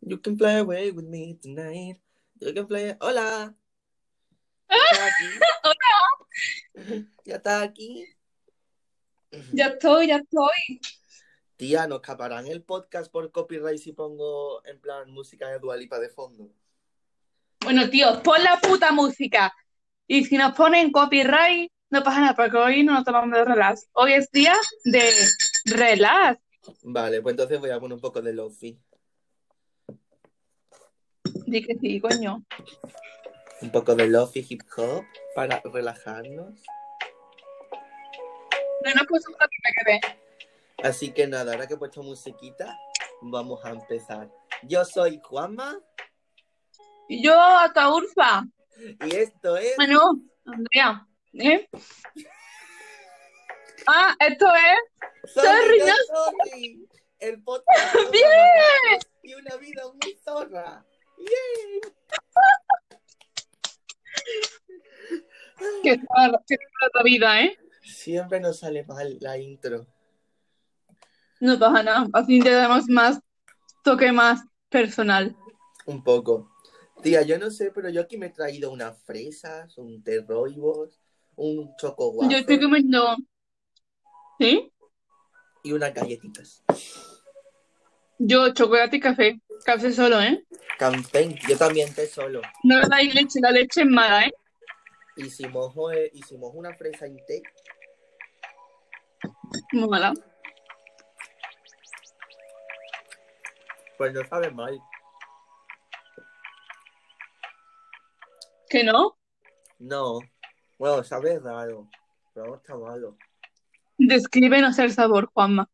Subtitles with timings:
[0.00, 2.00] You can fly away with me tonight.
[2.40, 2.96] You can fly.
[3.00, 3.54] Hola.
[4.68, 5.28] Ya está aquí.
[5.64, 5.94] Hola.
[7.24, 8.06] Ya está aquí.
[9.52, 10.80] Ya estoy, ya estoy.
[11.56, 16.08] Tía, ¿nos caparán el podcast por copyright si pongo en plan música de Dualipa de
[16.08, 16.50] fondo?
[17.60, 19.54] Bueno, tío, pon la puta música.
[20.06, 23.88] Y si nos ponen copyright, no pasa nada, porque hoy no nos tomamos de relax.
[23.92, 24.54] Hoy es día
[24.84, 25.10] de
[25.66, 26.40] relax.
[26.82, 28.78] Vale, pues entonces voy a poner un poco de lofi.
[31.46, 32.44] Di que sí, coño.
[33.60, 36.60] Un poco de lofi hip hop para relajarnos.
[38.84, 40.00] No nos puso una que ve.
[40.82, 42.76] Así que nada, ahora que he puesto musiquita,
[43.22, 44.30] vamos a empezar.
[44.62, 45.78] Yo soy Juanma
[47.08, 48.44] Y yo hasta Urfa.
[49.06, 51.06] y esto es Ah, no, Andrea.
[51.34, 51.68] ¿Eh?
[53.86, 55.32] Ah, esto es.
[55.34, 55.92] Sorry, no no.
[56.06, 58.98] Sorry, el podcast ¡Bien!
[59.22, 60.82] y una vida muy zorra.
[61.18, 61.80] ¡Yay!
[65.82, 66.56] Qué rara, qué
[66.94, 67.56] la vida, ¿eh?
[67.82, 69.86] Siempre nos sale mal la intro.
[71.40, 72.08] No pasa nada.
[72.12, 73.20] Así te damos más
[73.82, 75.36] toque más personal.
[75.86, 76.50] Un poco.
[77.02, 80.98] Tía, yo no sé, pero yo aquí me he traído unas fresas, un té rooibos,
[81.36, 83.16] un choco Yo estoy comiendo.
[84.38, 84.70] ¿Sí?
[85.64, 86.62] y unas galletitas.
[88.18, 89.40] Yo chocolate y café.
[89.64, 90.44] Café solo, ¿eh?
[90.78, 92.40] Campaign, yo también té solo.
[92.62, 94.32] No le dais leche, la leche es mala, ¿eh?
[95.16, 97.42] Y si mojo, eh, y si mojo una fresa en té,
[99.72, 100.12] Muy mala.
[103.96, 104.78] pues no sabe mal.
[108.68, 109.16] ¿Que no?
[109.78, 110.18] No.
[110.78, 111.88] Bueno, sabe raro,
[112.34, 113.16] pero no está malo.
[113.96, 115.70] Descríbenos el sabor, Juanma.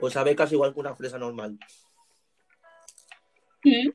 [0.00, 1.58] Pues sabe casi igual que una fresa normal.
[3.62, 3.90] ¿Mm?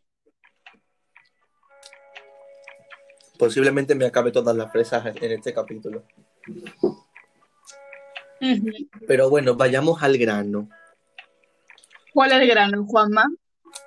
[3.37, 6.05] Posiblemente me acabe todas las fresas en este capítulo.
[9.07, 10.69] Pero bueno, vayamos al grano.
[12.13, 13.25] ¿Cuál es el grano, Juanma?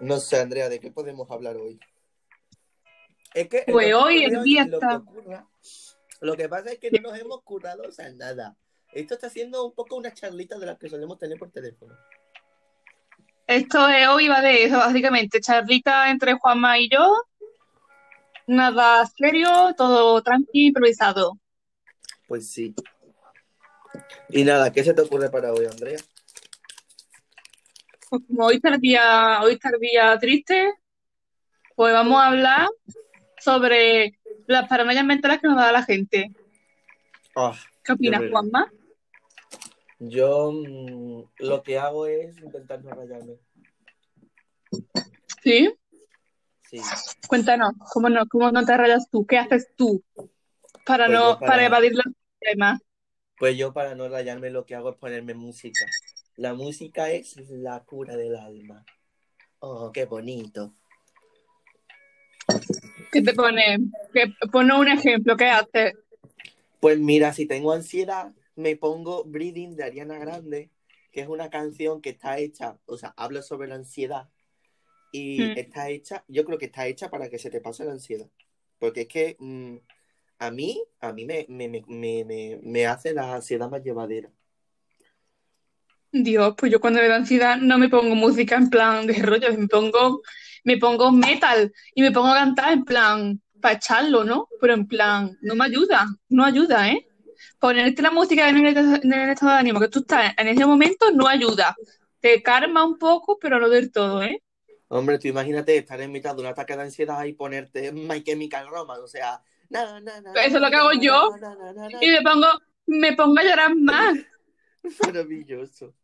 [0.00, 1.80] No sé, Andrea, ¿de qué podemos hablar hoy?
[3.32, 5.02] Es que Pues hoy el día lo que está-
[6.20, 8.56] lo que pasa es que no nos hemos currado o sea, nada.
[8.92, 11.94] Esto está siendo un poco una charlita de las que solemos tener por teléfono.
[13.46, 15.40] Esto es, hoy va de eso, básicamente.
[15.40, 17.14] Charlita entre Juanma y yo.
[18.46, 21.38] Nada serio, todo tranqui, improvisado.
[22.26, 22.74] Pues sí.
[24.30, 25.98] Y nada, ¿qué se te ocurre para hoy, Andrea?
[28.10, 30.74] Pues como hoy está el día, hoy está el día triste,
[31.76, 32.68] pues vamos a hablar
[33.38, 36.32] sobre las paranoias mentales que nos da la gente.
[37.36, 37.52] Ah,
[37.84, 38.22] ¿Qué opinas.
[38.30, 38.72] Juanma?
[39.98, 43.36] Yo mm, lo que hago es intentar no rayarme.
[45.42, 45.74] ¿Sí?
[46.68, 46.80] Sí.
[47.26, 49.26] Cuéntanos, ¿cómo no, cómo no te rayas tú?
[49.26, 50.02] ¿Qué haces tú
[50.84, 52.04] para Pues no, para- para evadir los
[52.38, 52.80] problemas?
[53.38, 55.86] Pues yo para no rayarme lo que hago es ponerme música.
[56.36, 58.84] La música es la cura del alma.
[59.60, 60.74] Oh, qué bonito.
[63.12, 63.78] ¿Qué te pone?
[64.12, 65.94] Que, pone un ejemplo, ¿qué haces?
[66.80, 70.70] Pues mira, si tengo ansiedad, me pongo Breathing de Ariana Grande,
[71.12, 74.28] que es una canción que está hecha, o sea, habla sobre la ansiedad
[75.12, 75.58] y Mm.
[75.58, 78.28] está hecha, yo creo que está hecha para que se te pase la ansiedad.
[78.78, 79.76] Porque es que mm,
[80.40, 84.30] a mí, a mí me, me, me, me, me- me hace la ansiedad más llevadera.
[86.12, 89.52] Dios, pues yo cuando me da ansiedad no me pongo música en plan de rollo,
[89.56, 90.22] me pongo,
[90.64, 94.48] me pongo metal y me pongo a cantar en plan para echarlo, ¿no?
[94.60, 97.07] Pero en plan, no me ayuda, no ayuda, ¿eh?
[97.58, 100.66] Ponerte la música en el, en el estado de ánimo que tú estás en ese
[100.66, 101.76] momento no ayuda.
[102.20, 104.42] Te calma un poco, pero no del todo, ¿eh?
[104.88, 108.68] Hombre, tú imagínate estar en mitad de un ataque de ansiedad y ponerte My Chemical
[108.68, 111.36] Romance, o sea, na, na, na, Eso es lo que hago yo.
[111.36, 111.88] na, na.
[112.00, 112.46] Y me pongo,
[112.86, 114.18] me pongo a llorar más.
[115.06, 115.94] Maravilloso.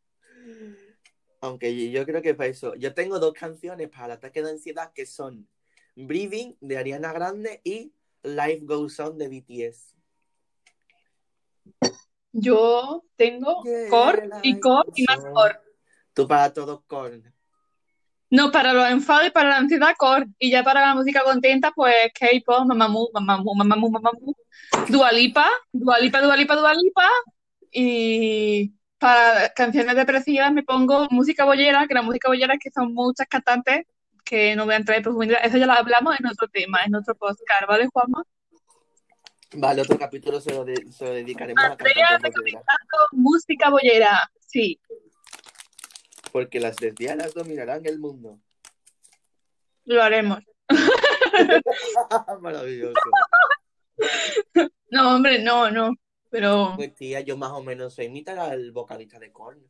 [1.41, 2.75] Aunque yo creo que para eso.
[2.75, 5.49] Yo tengo dos canciones para el ataque de ansiedad que son
[5.97, 7.93] Breathing de Ariana Grande y
[8.23, 9.94] Life Goes On de BTS.
[12.33, 15.33] Yo tengo Yeah, core y core y más on.
[15.33, 15.59] core.
[16.13, 17.23] Tú para todos con.
[18.31, 20.27] No, para los enfados y para la ansiedad, core.
[20.39, 24.35] Y ya para la música contenta, pues K-pop, mamamoo, mamamoo, mamamoo, mamamoo.
[24.89, 27.09] Dualipa, Dualipa, Dualipa, Dualipa.
[27.71, 32.93] Y para canciones depresivas me pongo música bollera, que la música bollera es que son
[32.95, 33.87] muchas cantantes
[34.25, 35.41] que no voy a entrar en profundidad.
[35.45, 38.25] Eso ya lo hablamos en otro tema, en otro podcast, ¿vale, Juanma?
[39.53, 42.65] Vale, otro capítulo se lo, de- se lo dedicaremos a Andrea, bolleras.
[43.13, 44.81] Música bollera, sí.
[46.33, 48.41] Porque las lesbianas dominarán el mundo.
[49.85, 50.41] Lo haremos.
[52.41, 52.95] Maravilloso.
[54.91, 55.95] No, hombre, no, no.
[56.31, 59.61] Pero, Pues tía, yo más o menos sé imitar al vocalista de Korn.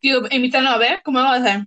[0.00, 1.66] tío, invítanos a ver, ¿cómo lo vas a hacer?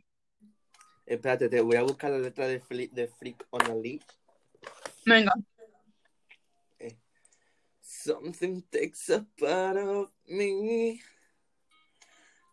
[1.06, 4.02] Espérate, te voy a buscar la letra de, Fli- de Freak on a Leash.
[5.06, 5.34] Venga.
[8.04, 11.02] Something takes a part of me.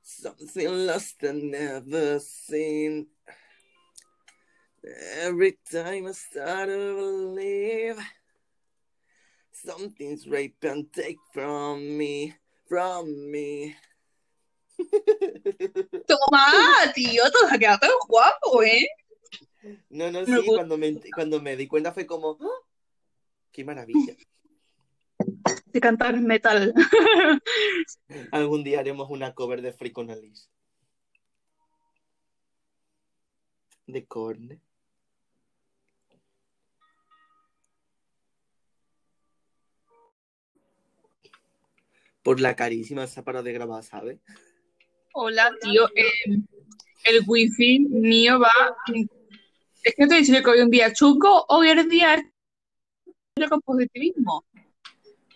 [0.02, 3.06] Something lost and never seen.
[5.22, 7.96] Every time I start to believe
[9.52, 12.34] something's rape and take from me,
[12.68, 13.74] from me.
[16.06, 18.86] Toma, tío, te has quedado tan guapo, ¿eh?
[19.88, 22.66] No, no, sí, cuando me, cuando me di cuenta fue como, ¡ah!
[23.50, 24.14] ¡qué maravilla!
[25.78, 26.74] De cantar metal.
[28.32, 30.46] Algún día haremos una cover de Freak on a Leash.
[33.86, 34.60] De Korn.
[42.24, 44.18] Por la carísima se ha parado de grabar, ¿sabes?
[45.12, 45.88] Hola, tío.
[45.94, 46.42] eh,
[47.04, 48.50] el wifi mío va.
[49.84, 52.32] Es que te he dicho que hoy es un día chungo, hoy es el día
[53.48, 54.44] con positivismo.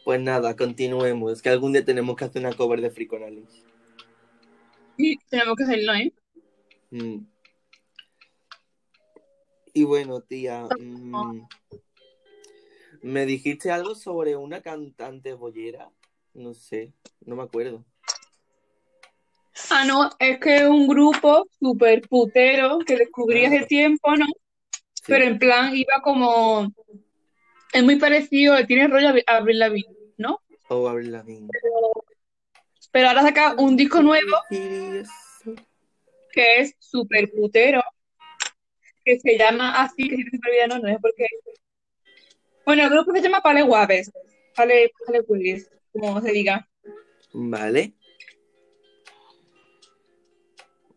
[0.04, 1.42] Pues nada, continuemos.
[1.42, 3.62] Que algún día tenemos que hacer una cover de Freak on a Leash.
[4.96, 6.12] Y tenemos que hacerlo, ¿eh?
[6.90, 7.26] Mm.
[9.74, 11.46] Y bueno, tía, mm,
[13.02, 15.90] me dijiste algo sobre una cantante bollera.
[16.34, 16.92] No sé,
[17.24, 17.84] no me acuerdo.
[19.70, 23.48] Ah, no, es que es un grupo súper putero que descubrí Ah.
[23.48, 24.26] hace tiempo, ¿no?
[24.94, 25.04] Sí.
[25.06, 26.72] Pero en plan iba como.
[27.72, 30.40] Es muy parecido, tiene rollo a Avril Lavigne, ¿no?
[30.68, 31.48] Oh, Avril Lavigne.
[32.90, 34.36] Pero ahora saca un disco nuevo
[36.32, 37.82] que es súper putero,
[39.04, 41.26] que se llama así, que si te olvida, no, no es porque.
[42.64, 44.12] Bueno, el grupo se llama Pale Guapes,
[44.54, 46.68] Pale, Pale Willis, como se diga.
[47.32, 47.94] Vale.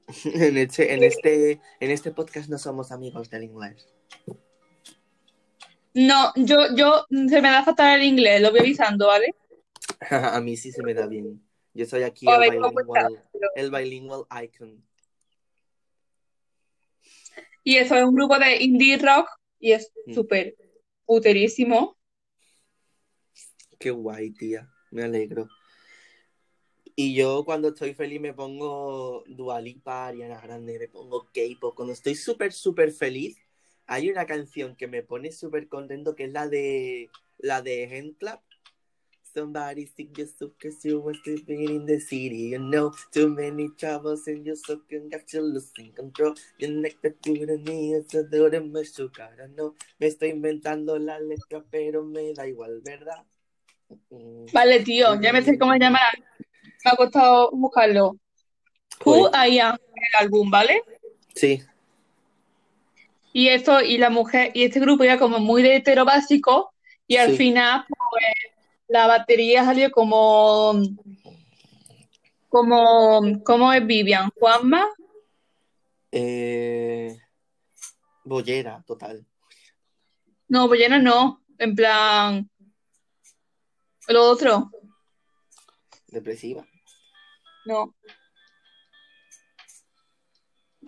[0.26, 3.88] En este, en este, en este podcast no somos amigos del inglés.
[5.96, 9.34] No, yo, yo, se me da fatal el inglés, lo voy avisando, ¿vale?
[10.12, 11.42] A mí sí se me da bien.
[11.74, 13.24] Yo soy aquí el ver, ¿cómo bilingual?
[13.32, 14.84] Pero- el bilingual icon.
[17.64, 19.28] Y eso es un grupo de indie rock
[19.60, 20.14] y es Mm.
[20.14, 20.56] súper
[21.06, 21.98] puterísimo.
[23.80, 24.70] Qué guay, tía.
[24.92, 25.48] Me alegro.
[26.96, 31.76] Y yo cuando estoy feliz me pongo Dua Lipa, Ariana Grande, me pongo K-pop.
[31.76, 33.38] Cuando estoy súper, súper feliz,
[33.88, 38.16] hay una canción que me pone súper contento que es la de la de Hand.
[39.34, 42.52] Somebody stick your soup cause you were sleeping in the city.
[42.52, 46.34] You know, too many troubles and you're so can got you losing control.
[46.58, 46.94] The
[48.86, 49.36] sugar.
[49.44, 53.26] I know, me estoy inventando la letra, pero me da igual, ¿verdad?
[54.54, 56.00] Vale, tío, ya me sé cómo se llama.
[56.86, 58.18] Me ha costado buscarlo.
[59.04, 60.82] Who I Am, el álbum, ¿vale?
[61.36, 61.62] Sí,
[63.38, 66.74] Y esto, y la mujer, y este grupo era como muy de hetero básico,
[67.06, 67.36] y al Sí.
[67.38, 68.24] final, pues,
[68.88, 70.74] la batería salió como,
[72.48, 74.30] como, ¿cómo es Vivian?
[74.40, 74.88] ¿Juanma?
[76.14, 77.14] eh,
[78.24, 79.26] bollera, total.
[80.48, 82.50] No, Bollena no, en plan,
[84.08, 84.72] lo otro,
[86.08, 86.66] Depresiva.
[87.66, 87.94] no.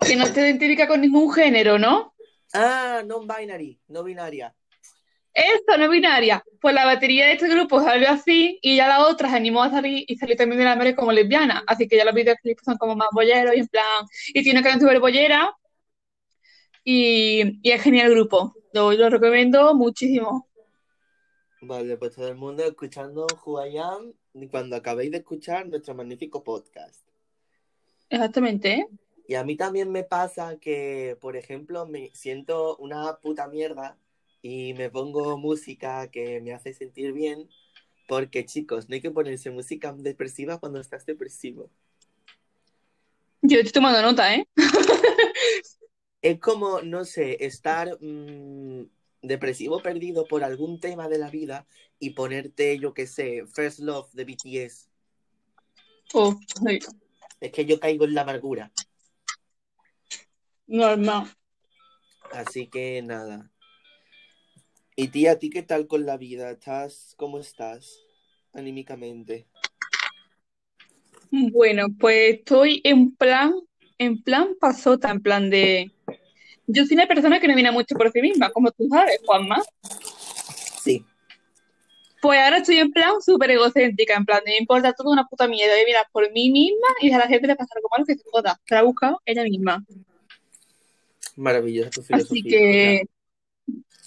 [0.00, 2.14] Que no te identifica con ningún género, ¿no?
[2.54, 4.54] Ah, non-binary, no binaria.
[5.34, 6.42] Esto no binaria.
[6.60, 9.70] Pues la batería de este grupo salió así y ya la otra se animó a
[9.70, 11.62] salir y salió también de la madre como lesbiana.
[11.66, 13.84] Así que ya los videoclips son como más bolleros y en plan.
[14.28, 15.54] Y tiene canción súper bollera.
[16.84, 18.54] Y, y es genial el grupo.
[18.72, 20.48] Lo, lo recomiendo muchísimo.
[21.60, 25.94] Vale, pues todo el mundo escuchando Who I Am y cuando acabéis de escuchar nuestro
[25.94, 27.04] magnífico podcast.
[28.08, 28.86] Exactamente, ¿eh?
[29.28, 33.98] Y a mí también me pasa que, por ejemplo, me siento una puta mierda
[34.40, 37.46] y me pongo música que me hace sentir bien,
[38.08, 41.68] porque chicos, no hay que ponerse música depresiva cuando estás depresivo.
[43.42, 44.48] Yo estoy tomando nota, ¿eh?
[46.22, 48.86] Es como, no sé, estar mm,
[49.20, 51.66] depresivo perdido por algún tema de la vida
[51.98, 54.88] y ponerte, yo qué sé, First Love de BTS.
[56.14, 56.34] Oh,
[56.66, 56.78] sí,
[57.40, 58.72] Es que yo caigo en la amargura.
[60.68, 61.26] Normal.
[62.32, 63.50] Así que nada.
[64.94, 66.50] Y tía, ¿a ti qué tal con la vida?
[66.50, 68.00] ¿Estás, cómo estás
[68.52, 69.48] anímicamente?
[71.30, 73.54] Bueno, pues estoy en plan
[73.98, 75.90] en plan pasota, en plan de...
[76.66, 79.62] Yo soy una persona que no viene mucho por sí misma, como tú sabes, Juanma.
[80.82, 81.04] Sí.
[82.20, 85.48] Pues ahora estoy en plan súper egocéntrica, en plan, de me importa todo una puta
[85.48, 88.16] mierda de mirar por mí misma y a la gente le pasar como algo que
[88.16, 88.60] se joda.
[88.66, 89.84] Se la ha buscado ella misma.
[91.38, 92.40] Maravillosa tu filosofía.
[92.40, 93.08] Así que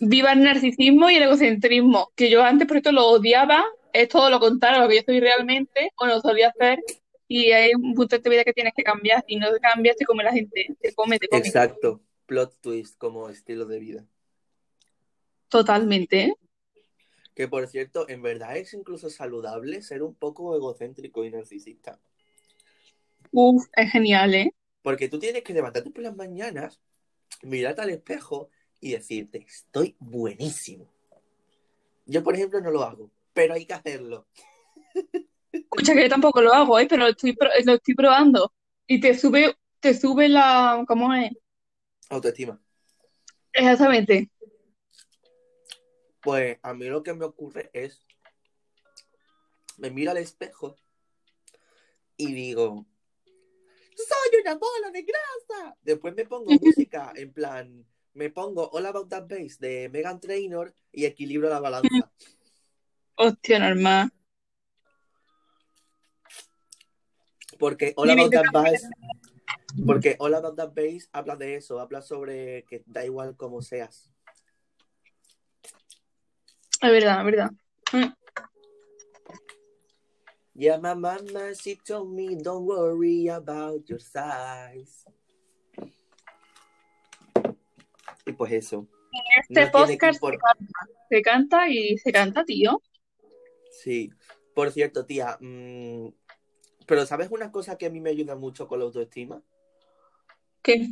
[0.02, 4.30] viva el narcisismo y el egocentrismo, que yo antes por esto lo odiaba, es todo
[4.30, 6.84] lo contrario a lo que yo soy realmente, o lo solía hacer,
[7.30, 10.06] y hay un punto de tu vida que tienes que cambiar, y no cambias, te
[10.06, 11.42] come la gente, te come, te come.
[11.42, 12.02] Exacto.
[12.26, 14.06] Plot twist como estilo de vida.
[15.48, 16.34] Totalmente.
[17.34, 21.98] Que por cierto, en verdad es incluso saludable ser un poco egocéntrico y narcisista.
[23.32, 24.54] Uf, es genial, ¿eh?
[24.82, 26.82] Porque tú tienes que levantarte por las mañanas,
[27.44, 30.92] mirarte al espejo y decirte, estoy buenísimo.
[32.06, 34.28] Yo, por ejemplo, no lo hago, pero hay que hacerlo.
[35.52, 36.88] Escucha que yo tampoco lo hago, ¿eh?
[36.90, 38.54] Pero lo estoy, lo estoy probando.
[38.88, 41.32] Y te sube, te sube la, ¿cómo es?
[42.10, 42.60] Autoestima.
[43.54, 44.30] Exactamente.
[46.22, 48.00] Pues a mí lo que me ocurre es,
[49.78, 50.78] me miro al espejo
[52.18, 52.86] y digo,
[53.96, 55.78] soy una bola de grasa.
[55.82, 60.74] Después me pongo música, en plan, me pongo All About That Bass de Megan Trainor
[60.92, 62.12] y equilibro la balanza.
[63.16, 64.12] Hostia, normal.
[67.60, 68.90] Porque All About That Bass,
[69.86, 74.12] porque All About That Bass habla de eso, habla sobre que da igual cómo seas.
[76.82, 77.52] Es verdad, es verdad.
[80.54, 85.06] Yeah, my mama, she told me, don't worry about your size.
[88.26, 88.88] Y pues eso.
[89.38, 92.82] Este No tiene que podcast se canta, se canta y se canta, tío.
[93.72, 94.10] Sí.
[94.54, 96.10] Por cierto, tía, mm,
[96.86, 99.42] pero ¿sabes una cosa que a mí me ayuda mucho con la autoestima?
[100.62, 100.90] ¿Qué?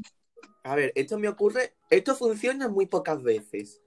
[0.64, 3.82] A ver, esto me ocurre, esto funciona muy pocas veces,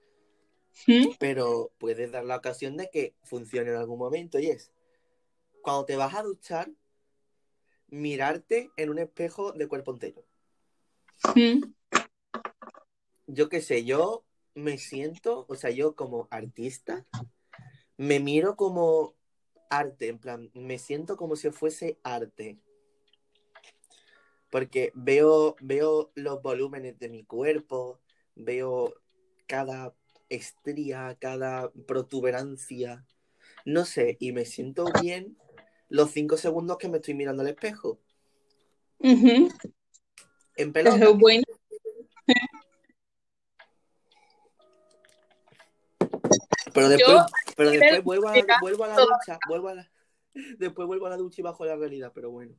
[0.87, 1.09] ¿Mm?
[1.19, 4.71] pero puedes dar la ocasión de que funcione en algún momento y es,
[5.63, 6.69] cuando te vas a duchar,
[7.87, 10.23] mirarte en un espejo de cuerpo entero.
[13.25, 17.07] Yo qué sé, yo me siento, o sea, yo como artista,
[17.97, 19.15] me miro como
[19.69, 22.59] arte, en plan, me siento como si fuese arte.
[24.51, 28.01] Porque veo, veo los volúmenes de mi cuerpo,
[28.35, 28.93] veo
[29.47, 29.95] cada
[30.27, 33.05] estría, cada protuberancia,
[33.65, 35.37] no sé, y me siento bien
[35.93, 37.99] los cinco segundos que me estoy mirando al espejo.
[38.97, 39.47] Ujú.
[40.55, 41.05] En Eso pelota.
[41.05, 41.43] es bueno.
[46.73, 49.91] Pero después, Yo- pero después vuelvo a, vuelvo a la ducha, vuelvo a la,
[50.57, 52.55] después vuelvo a la ducha y bajo la realidad, pero bueno.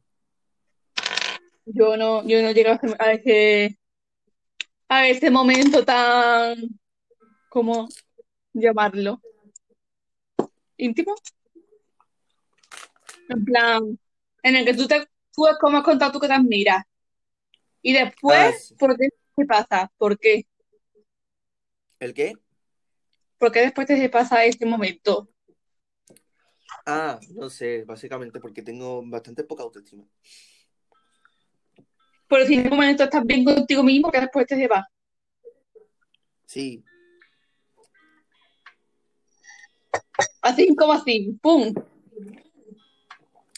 [1.67, 3.81] Yo no, yo no llego a ese,
[4.88, 6.57] a ese momento tan,
[7.49, 7.88] ¿cómo
[8.53, 9.21] llamarlo?
[10.76, 11.17] ¿Íntimo?
[13.28, 13.99] En plan,
[14.43, 16.85] en el que tú te, tú es como has contado tú que te admiras.
[17.83, 18.75] Y Ah, después, sí.
[18.76, 19.90] ¿por qué te pasa?
[19.99, 20.47] ¿Por qué?
[22.00, 22.35] ¿El qué?
[23.38, 25.28] ¿Por qué después te pasa ese momento?
[26.87, 30.04] Ah, no sé, básicamente porque tengo bastante poca autoestima.
[32.28, 34.87] Pero si en ese momento estás bien contigo mismo, que después te va.
[36.47, 36.85] Sí,
[40.43, 41.73] Así como así, ¡pum!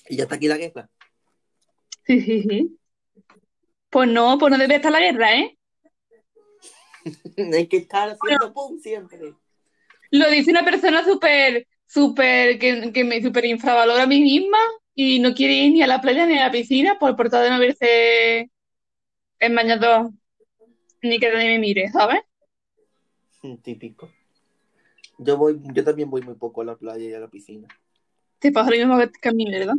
[0.09, 0.89] Y ya está aquí la guerra.
[2.05, 2.79] Sí, sí, sí.
[3.91, 5.59] Pues no, pues no debe estar la guerra, ¿eh?
[7.55, 9.35] Hay que estar haciendo pum siempre.
[10.11, 14.59] Lo dice una persona súper, súper, que, que me súper infravalora a mí misma
[14.95, 17.45] y no quiere ir ni a la playa ni a la piscina por, por tal
[17.45, 18.51] de no verse
[19.39, 20.11] en bañador
[21.03, 22.21] ni que nadie me mire, ¿sabes?
[23.63, 24.11] Típico.
[25.19, 27.69] Yo voy, yo también voy muy poco a la playa y a la piscina.
[28.39, 29.77] Te pasa lo mismo que a mí, ¿verdad?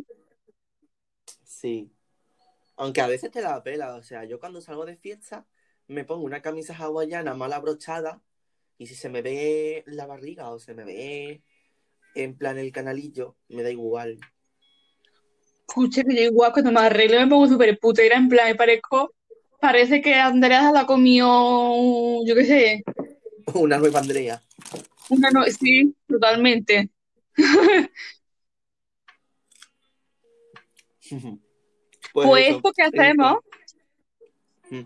[1.59, 1.91] Sí.
[2.75, 5.47] Aunque a veces te da pela, o sea, yo cuando salgo de fiesta
[5.87, 8.21] me pongo una camisa hawaiana mal abrochada
[8.77, 11.41] y si se me ve la barriga o se me ve
[12.13, 14.19] en plan el canalillo, me da igual.
[15.67, 19.15] Escucha que yo igual cuando me arreglo me pongo súper putera, en plan, me parezco,
[19.59, 22.83] parece que Andrea la comió, yo qué sé,
[23.55, 24.43] Una nueva Andrea.
[25.09, 26.91] una no, sí, totalmente.
[32.17, 33.37] Pues Pues eso, esto que eh, hacemos,
[34.71, 34.81] Mm.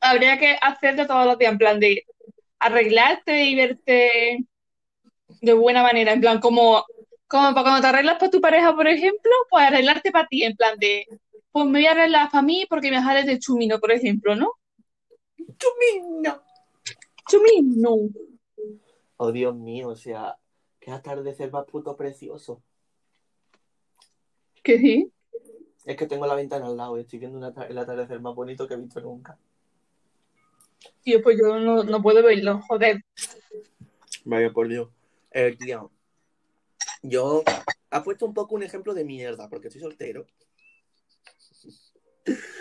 [0.00, 2.04] habría que hacerte todos los días, en plan de
[2.58, 4.44] arreglarte y verte
[5.40, 6.84] de buena manera, en plan como,
[7.26, 10.54] como para cuando te arreglas para tu pareja, por ejemplo, pues arreglarte para ti, en
[10.54, 11.06] plan de
[11.52, 14.52] pues me voy a arreglar para mí porque me sale de chumino, por ejemplo, ¿no?
[15.38, 16.42] ¡Chumino!
[17.30, 17.96] Chumino.
[19.16, 20.36] Oh, Dios mío, o sea,
[20.78, 22.62] qué atardecer más puto precioso.
[24.62, 25.12] ¿Qué sí?
[25.84, 28.68] Es que tengo la ventana al lado y estoy viendo un el atardecer más bonito
[28.68, 29.36] que he visto nunca.
[31.02, 33.04] Tío, pues yo no, no puedo verlo, joder.
[34.24, 34.88] Vaya por Dios.
[35.32, 35.90] Eh, tío,
[37.02, 37.42] yo
[37.90, 40.26] ha puesto un poco un ejemplo de mierda, porque estoy soltero.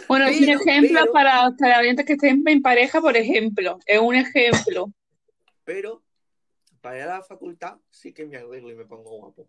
[0.07, 3.77] Bueno, Pero, sin ejemplo pero- para, para oyentes que estén en pareja, por ejemplo.
[3.85, 4.91] Es un ejemplo.
[5.63, 6.01] Pero
[6.81, 9.47] para ir a la facultad sí que me arreglo y me pongo guapo.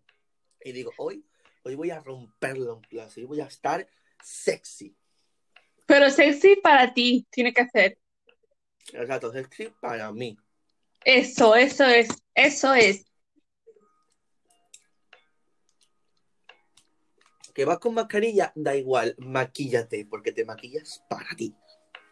[0.63, 1.25] Y digo, hoy,
[1.63, 3.87] hoy voy a romperlo en clase, hoy voy a estar
[4.21, 4.95] sexy.
[5.85, 7.97] Pero sexy para ti, tiene que hacer.
[8.93, 10.37] Exacto, sexy para mí.
[11.05, 13.05] Eso, eso es, eso es.
[17.53, 21.53] Que vas con mascarilla, da igual, maquíllate, porque te maquillas para ti.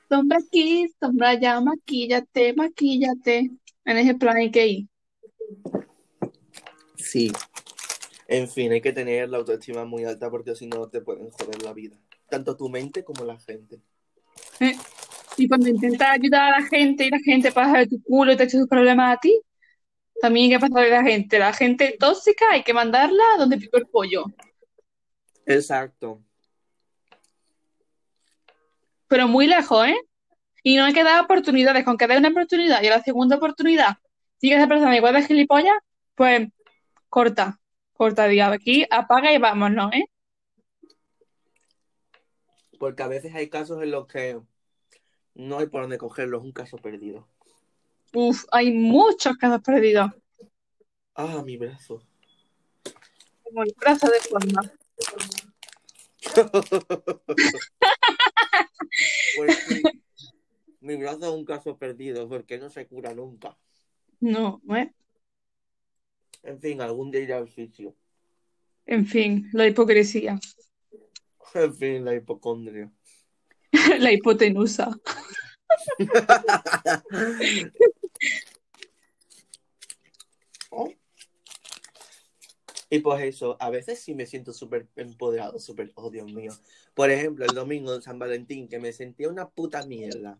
[0.08, 3.50] Sombra aquí, sombra allá, maquíllate, maquíllate.
[3.86, 4.88] En ese plan hay que ir.
[6.98, 7.32] Sí.
[8.32, 11.62] En fin, hay que tener la autoestima muy alta porque si no te pueden joder
[11.64, 11.98] la vida.
[12.30, 13.82] Tanto tu mente como la gente.
[14.62, 14.74] ¿eh?
[15.36, 18.38] Y cuando intentas ayudar a la gente y la gente pasa de tu culo y
[18.38, 19.42] te echa sus problemas a ti,
[20.22, 21.40] también hay que pasar de la gente.
[21.40, 24.24] La gente tóxica hay que mandarla a donde picó el pollo.
[25.46, 26.22] Exacto.
[29.10, 30.00] Pero muy lejos, ¿eh?
[30.64, 31.84] Y no hay que dar oportunidades.
[31.84, 33.98] Con que dé una oportunidad y a la segunda oportunidad
[34.38, 35.76] sigue esa persona igual de gilipollas,
[36.16, 36.48] pues
[37.10, 37.61] corta.
[38.02, 40.06] Corta, diga, aquí apaga y vámonos, ¿eh?
[42.80, 44.42] Porque a veces hay casos en los que
[45.36, 47.28] no hay por dónde cogerlo, es un caso perdido.
[48.16, 50.10] Uf, hay muchos casos perdidos.
[51.14, 52.02] Ah, mi brazo.
[53.44, 54.74] Como el brazo de forma.
[59.38, 59.84] Pues sí,
[60.82, 63.56] mi brazo es un caso perdido porque no se cura nunca.
[64.20, 64.92] No, ¿eh?
[66.44, 67.96] En fin, algún día iré al fisio.
[68.86, 70.40] En fin, la hipocresía.
[71.54, 72.92] En fin, la hipocondria.
[74.00, 74.92] La hipotenusa.
[80.74, 80.90] Oh.
[82.90, 86.54] Y pues eso, a veces sí me siento súper empoderado, súper, oh Dios mío.
[86.94, 90.38] Por ejemplo, el domingo de San Valentín, que me sentía una puta mierda.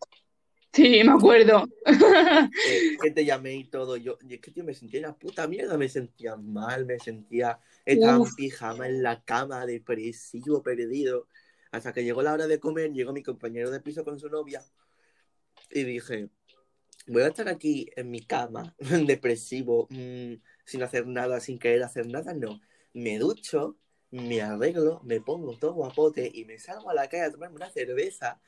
[0.74, 1.66] Sí, me acuerdo.
[1.86, 3.98] eh, que te llamé y todo.
[3.98, 7.60] Yo, y es que tío, me sentía una puta mierda, me sentía mal, me sentía,
[7.86, 8.36] estaba en Uf.
[8.36, 11.28] pijama en la cama, depresivo, perdido.
[11.72, 14.62] Hasta que llegó la hora de comer, llegó mi compañero de piso con su novia
[15.70, 16.30] y dije,
[17.08, 18.76] voy a estar aquí en mi cama,
[19.08, 20.34] depresivo, mm,
[20.66, 22.60] sin hacer nada, sin querer hacer nada, no.
[22.94, 23.78] Me ducho,
[24.12, 27.70] me arreglo, me pongo todo guapote y me salgo a la calle a tomarme una
[27.70, 28.42] cerveza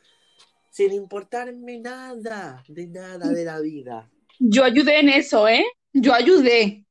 [0.69, 4.09] sin importarme nada, de nada de la vida.
[4.39, 5.63] Yo ayudé en eso, ¿eh?
[5.93, 6.87] Yo ayudé.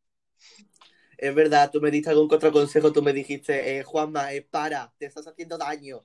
[1.22, 5.06] Es verdad, tú me diste algún contraconsejo, tú me dijiste, eh, Juanma, eh, para, te
[5.06, 6.04] estás haciendo daño.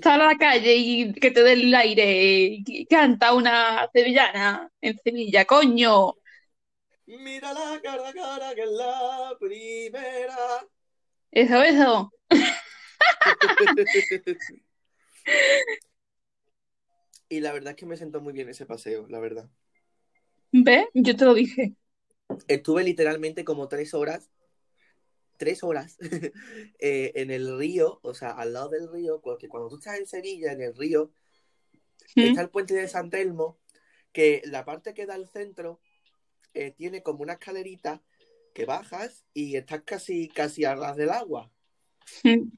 [0.00, 2.62] Sal a la calle y que te dé el aire.
[2.64, 6.14] y Canta una sevillana en Sevilla, coño.
[7.06, 10.64] Mira la cara, cara, que es la primera.
[11.32, 12.12] Eso, eso.
[17.28, 19.48] y la verdad es que me sentó muy bien ese paseo, la verdad.
[20.52, 20.86] ¿Ves?
[20.94, 21.74] Yo te lo dije.
[22.46, 24.30] Estuve literalmente como tres horas,
[25.36, 25.96] tres horas,
[26.78, 30.06] eh, en el río, o sea, al lado del río, porque cuando tú estás en
[30.06, 31.12] Sevilla, en el río,
[32.16, 32.20] ¿Mm?
[32.20, 33.58] está el puente de San Telmo,
[34.12, 35.80] que la parte que da al centro
[36.54, 38.02] eh, tiene como una escalerita
[38.54, 41.52] que bajas y estás casi, casi a ras del agua.
[42.24, 42.50] ¿Mm?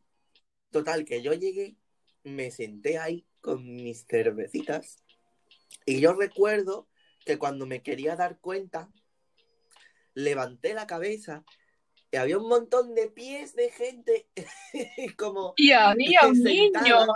[0.70, 1.76] Total, que yo llegué,
[2.22, 5.02] me senté ahí con mis cervecitas
[5.84, 6.88] y yo recuerdo
[7.24, 8.90] que cuando me quería dar cuenta,
[10.14, 11.44] levanté la cabeza
[12.10, 14.28] y había un montón de pies de gente
[15.16, 17.06] como Dios, niño.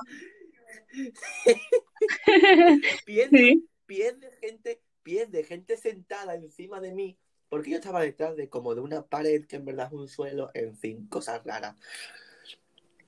[3.04, 3.68] pies, Sí.
[3.86, 8.48] pies de gente, pies de gente sentada encima de mí, porque yo estaba detrás de
[8.48, 11.76] como de una pared que en verdad es un suelo, en fin, cosas raras.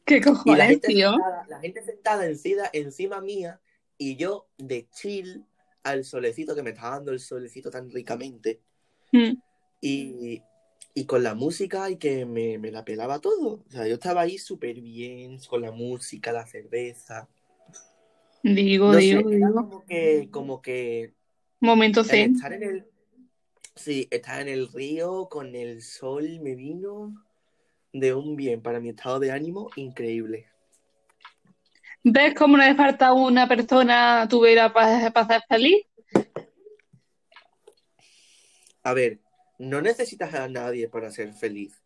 [0.04, 1.10] ¿Qué Y la cojones, gente tío?
[1.12, 3.60] sentada, la gente sentada encima, encima mía
[3.98, 5.44] y yo de chill
[5.82, 8.60] al solecito que me estaba dando el solecito tan ricamente
[9.12, 9.34] ¿Mm?
[9.80, 10.42] Y,
[10.94, 13.64] y con la música y que me, me la pelaba todo.
[13.68, 17.28] O sea, yo estaba ahí súper bien con la música, la cerveza.
[18.42, 19.54] Digo, No digo, digo.
[19.54, 21.12] como que, como que
[21.60, 22.34] Momento zen.
[22.36, 22.86] estar en el,
[23.74, 27.12] sí, estar en el río con el sol me vino
[27.92, 30.46] de un bien para mi estado de ánimo increíble.
[32.04, 35.84] ¿Ves cómo le falta una persona tuviera para, para ser feliz?
[38.84, 39.20] A ver,
[39.58, 41.82] no necesitas a nadie para ser feliz.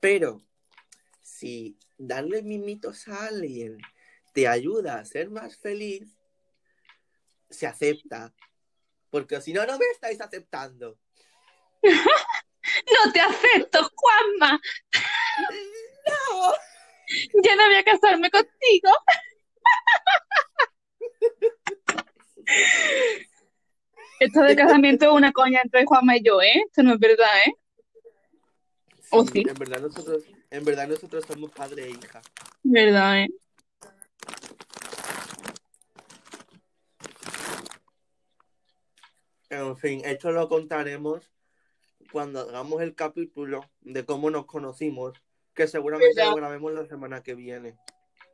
[0.00, 0.42] Pero
[1.22, 3.78] si darle mimitos a alguien
[4.32, 6.18] te ayuda a ser más feliz,
[7.50, 8.34] se acepta.
[9.10, 10.98] Porque si no, no me estáis aceptando.
[12.64, 14.58] No te acepto, Juanma.
[16.06, 16.54] ¡No!
[17.42, 18.90] Ya no voy a casarme contigo.
[24.24, 26.62] Esto de casamiento es una coña entre Juanma y yo, ¿eh?
[26.66, 27.52] Esto no es verdad, ¿eh?
[29.10, 29.44] ¿O sí?
[29.46, 32.22] En verdad nosotros, en verdad nosotros somos padre e hija.
[32.62, 33.28] ¿Verdad, eh?
[39.50, 41.30] En fin, esto lo contaremos
[42.10, 45.12] cuando hagamos el capítulo de cómo nos conocimos,
[45.52, 46.30] que seguramente Verdad.
[46.30, 47.76] lo grabemos la semana que viene.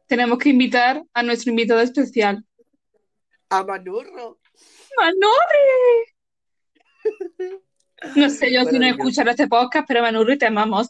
[0.07, 2.45] Tenemos que invitar a nuestro invitado especial.
[3.49, 4.39] ¡A Manurro!
[4.97, 6.15] ¡Manurri!
[8.17, 10.89] No sé yo si no escuchará este podcast, pero Manurri te amamos.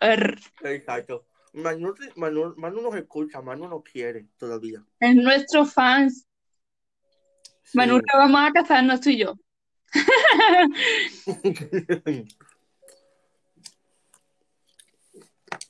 [0.00, 1.26] Er, Exacto.
[1.52, 4.84] Manu, Manu, Manu nos escucha, Manu nos quiere todavía.
[5.00, 6.26] Es nuestro fans.
[7.64, 7.76] Sí.
[7.76, 9.34] Manurri, vamos a casarnos tú y yo.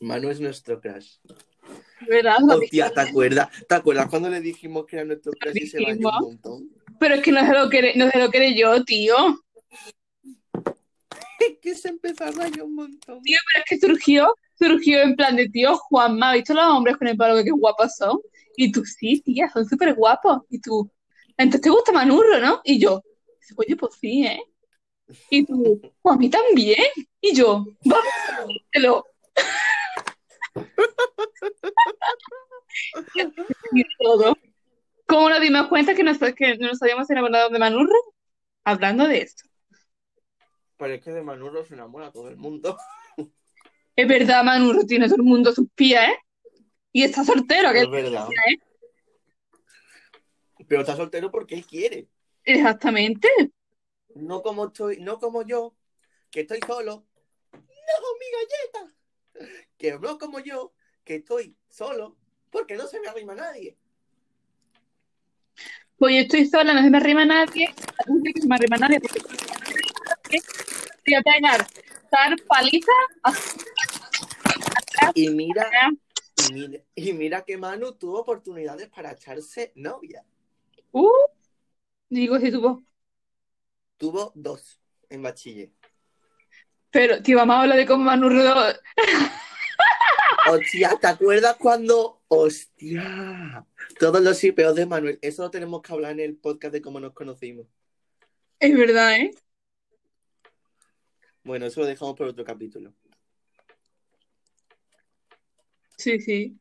[0.00, 1.16] Manu es nuestro crush.
[2.08, 2.38] ¿Verdad?
[2.48, 3.48] Hostia, ¿te acuerdas?
[3.68, 6.70] ¿Te acuerdas cuando le dijimos que era nuestro crush y se bañó un montón?
[6.98, 9.14] Pero es que no se lo quiere, no se lo quiere yo, tío.
[11.40, 12.30] Es que se empezó a
[12.64, 13.22] un montón.
[13.22, 16.96] Tío, pero es que surgió, surgió en plan de tío, Juanma, ¿has visto los hombres
[16.96, 18.18] con el pelo que guapos son?
[18.56, 20.40] Y tú, sí, tía, son súper guapos.
[20.50, 20.90] Y tú,
[21.36, 22.60] entonces te gusta Manurro, ¿no?
[22.64, 23.02] Y yo,
[23.56, 24.42] oye, pues sí, ¿eh?
[25.30, 26.84] Y tú, pues a mí también.
[27.20, 28.46] Y yo, vamos a
[34.02, 34.34] todo.
[35.08, 38.14] ¿Cómo nos dimos cuenta que nos, que nos habíamos enamorado de Manurro?
[38.62, 39.48] Hablando de esto.
[40.76, 42.76] Pero es que de Manurro se enamora todo el mundo.
[43.96, 46.18] Es verdad, Manurro tiene todo el mundo sus pies, ¿eh?
[46.92, 48.28] Y está soltero, que Es verdad.
[48.30, 48.58] ¿eh?
[50.68, 52.06] Pero está soltero porque él quiere.
[52.44, 53.28] Exactamente.
[54.14, 55.74] No como estoy, no como yo,
[56.30, 57.06] que estoy solo.
[57.52, 57.60] No,
[58.20, 59.60] mi galleta.
[59.78, 62.18] Que no como yo, que estoy solo
[62.50, 63.78] porque no se me arrima nadie.
[65.98, 67.74] Pues yo estoy sola, no se me arrima nadie.
[68.06, 69.00] No se me arrima nadie.
[69.00, 69.20] porque
[71.04, 71.66] Voy a pegar
[72.10, 72.92] dar paliza
[75.14, 75.90] Y mira, a...
[76.48, 80.24] y mira, y mira que Manu tuvo oportunidades para echarse novia.
[80.92, 81.10] Uh,
[82.08, 82.82] digo, si tuvo.
[83.96, 84.78] Tuvo dos
[85.10, 85.70] en bachiller.
[86.90, 88.54] Pero, tío, vamos a hablar de cómo Manurro.
[90.50, 92.22] Hostia, ¿te acuerdas cuando?
[92.28, 93.66] Hostia.
[93.98, 95.18] Todos los shipeos de Manuel.
[95.20, 97.66] Eso lo tenemos que hablar en el podcast de cómo nos conocimos.
[98.58, 99.34] Es verdad, ¿eh?
[101.44, 102.94] Bueno, eso lo dejamos por otro capítulo.
[105.96, 106.58] Sí, sí.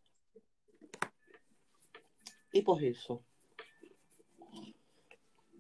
[2.52, 3.24] Y pues eso.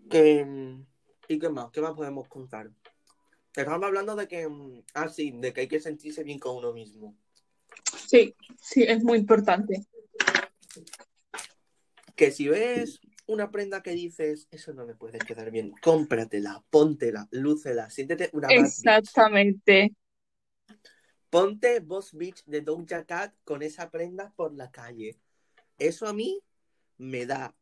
[0.10, 0.78] Que,
[1.28, 1.72] ¿Y qué más?
[1.72, 2.72] ¿Qué más podemos contar?
[3.56, 6.74] Estamos hablando de que, mm, ah, sí, de que hay que sentirse bien con uno
[6.74, 7.16] mismo.
[8.08, 9.86] Sí, sí, es muy importante.
[12.16, 17.28] Que si ves una prenda que dices, eso no me puede quedar bien, cómpratela, póntela,
[17.32, 18.48] lúcela, siéntete una.
[18.48, 19.94] Exactamente.
[21.30, 25.20] Ponte Boss Beach de Doja Cat con esa prenda por la calle.
[25.78, 26.42] Eso a mí
[26.98, 27.54] me da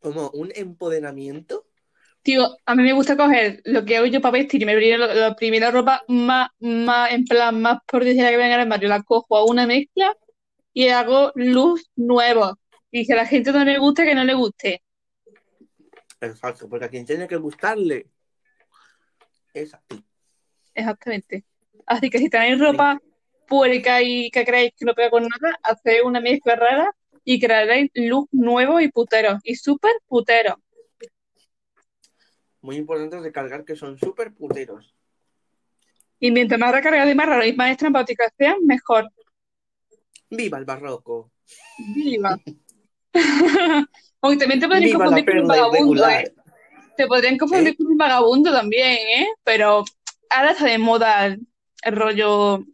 [0.00, 1.67] como un empoderamiento.
[2.28, 4.98] Tío, a mí me gusta coger lo que hago yo para vestir y me viene
[4.98, 8.86] la, primera ropa más, más, en plan, más por decir que venga en el armario,
[8.90, 10.14] la cojo a una mezcla
[10.74, 12.58] y hago luz nuevo.
[12.90, 14.82] Y que a la gente no le guste, que no le guste.
[16.20, 18.08] Exacto, porque a quien tiene que gustarle
[19.54, 20.04] es a ti.
[20.74, 21.44] Exactamente.
[21.86, 23.00] Así que si tenéis ropa
[23.46, 26.90] puerca y que creéis que no pega con nada, haced una mezcla rara
[27.24, 29.38] y crearéis look nuevo y putero.
[29.44, 30.60] Y súper putero.
[32.60, 34.94] Muy importante recalcar que son súper puteros.
[36.20, 39.08] Y mientras más recargado y más raro y más estrambóticos sean, mejor.
[40.30, 41.30] ¡Viva el barroco!
[41.94, 42.38] Viva.
[44.20, 46.08] Aunque también te podrían ¡Viva la confundir con un vagabundo!
[46.08, 46.34] ¿eh?
[46.96, 47.76] Te podrían confundir ¿Eh?
[47.76, 49.28] con un vagabundo también, ¿eh?
[49.44, 49.84] Pero
[50.30, 51.46] ahora está de moda el,
[51.82, 52.64] el rollo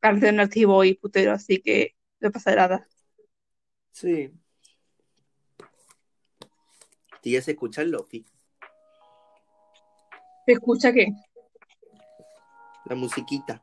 [0.00, 2.88] alternativo y putero, así que no pasa nada.
[3.90, 4.32] Sí.
[7.20, 8.24] Tía, se escucha el Lofi,
[10.44, 11.08] ¿Se escucha qué?
[12.86, 13.62] La musiquita.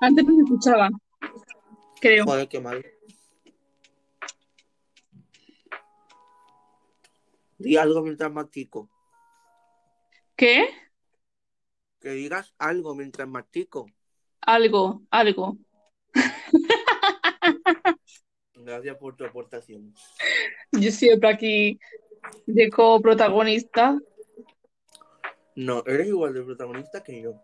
[0.00, 0.88] Antes no se escuchaba,
[2.00, 2.24] creo.
[2.24, 2.84] Joder, qué mal.
[7.58, 8.88] Di algo mientras mastico.
[10.34, 10.68] ¿Qué?
[12.00, 13.86] Que digas algo mientras mastico.
[14.40, 15.56] Algo, algo.
[18.54, 19.94] Gracias por tu aportación.
[20.72, 21.78] Yo siempre aquí
[22.46, 23.98] de coprotagonista
[25.54, 27.34] no, eres igual de protagonista que yo.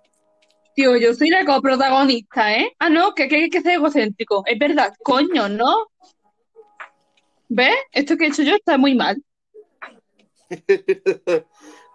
[0.75, 2.73] Tío, yo soy la coprotagonista, ¿eh?
[2.79, 4.45] Ah, no, que que que ser egocéntrico.
[4.47, 5.89] Es verdad, coño, ¿no?
[7.49, 7.77] ¿Ves?
[7.93, 9.23] Esto que he hecho yo está muy mal.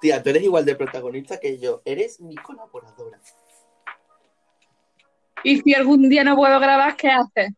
[0.02, 1.82] Tía, tú eres igual de protagonista que yo.
[1.86, 3.22] Eres mi colaboradora.
[5.44, 7.54] Y si algún día no puedo grabar, ¿qué haces?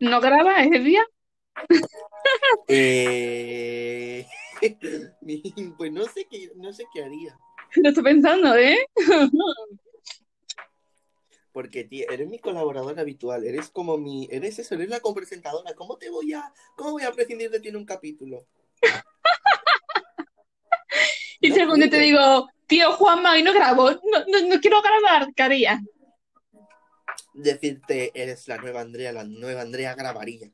[0.00, 1.04] ¿No grabas ese día?
[2.68, 4.26] Eh,
[5.76, 7.38] Pues no sé qué, no sé qué haría.
[7.76, 8.78] Lo estoy pensando, ¿eh?
[11.52, 13.44] Porque, tía, eres mi colaboradora habitual.
[13.44, 14.26] Eres como mi.
[14.30, 15.74] Eres eso, eres la copresentadora.
[15.74, 16.52] ¿Cómo te voy a.
[16.76, 18.46] ¿Cómo voy a prescindir de ti en un capítulo?
[21.40, 25.34] Y No día te digo, tío Juanma, hoy no grabo, no, no, no quiero grabar,
[25.34, 25.80] ¿qué harías?
[27.34, 30.52] Decirte, eres la nueva Andrea, la nueva Andrea grabaría.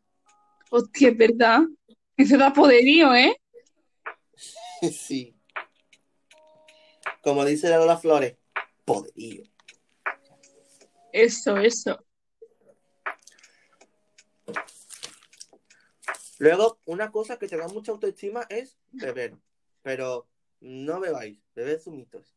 [0.71, 1.61] Hostia, es verdad.
[2.17, 3.39] Eso da poderío, ¿eh?
[4.93, 5.35] Sí.
[7.23, 8.37] Como dice la Lola Flores,
[8.85, 9.45] poderío.
[11.13, 12.05] Eso, eso.
[16.39, 19.35] Luego, una cosa que te da mucha autoestima es beber.
[19.83, 20.29] Pero
[20.61, 22.35] no bebáis, bebed zumitos.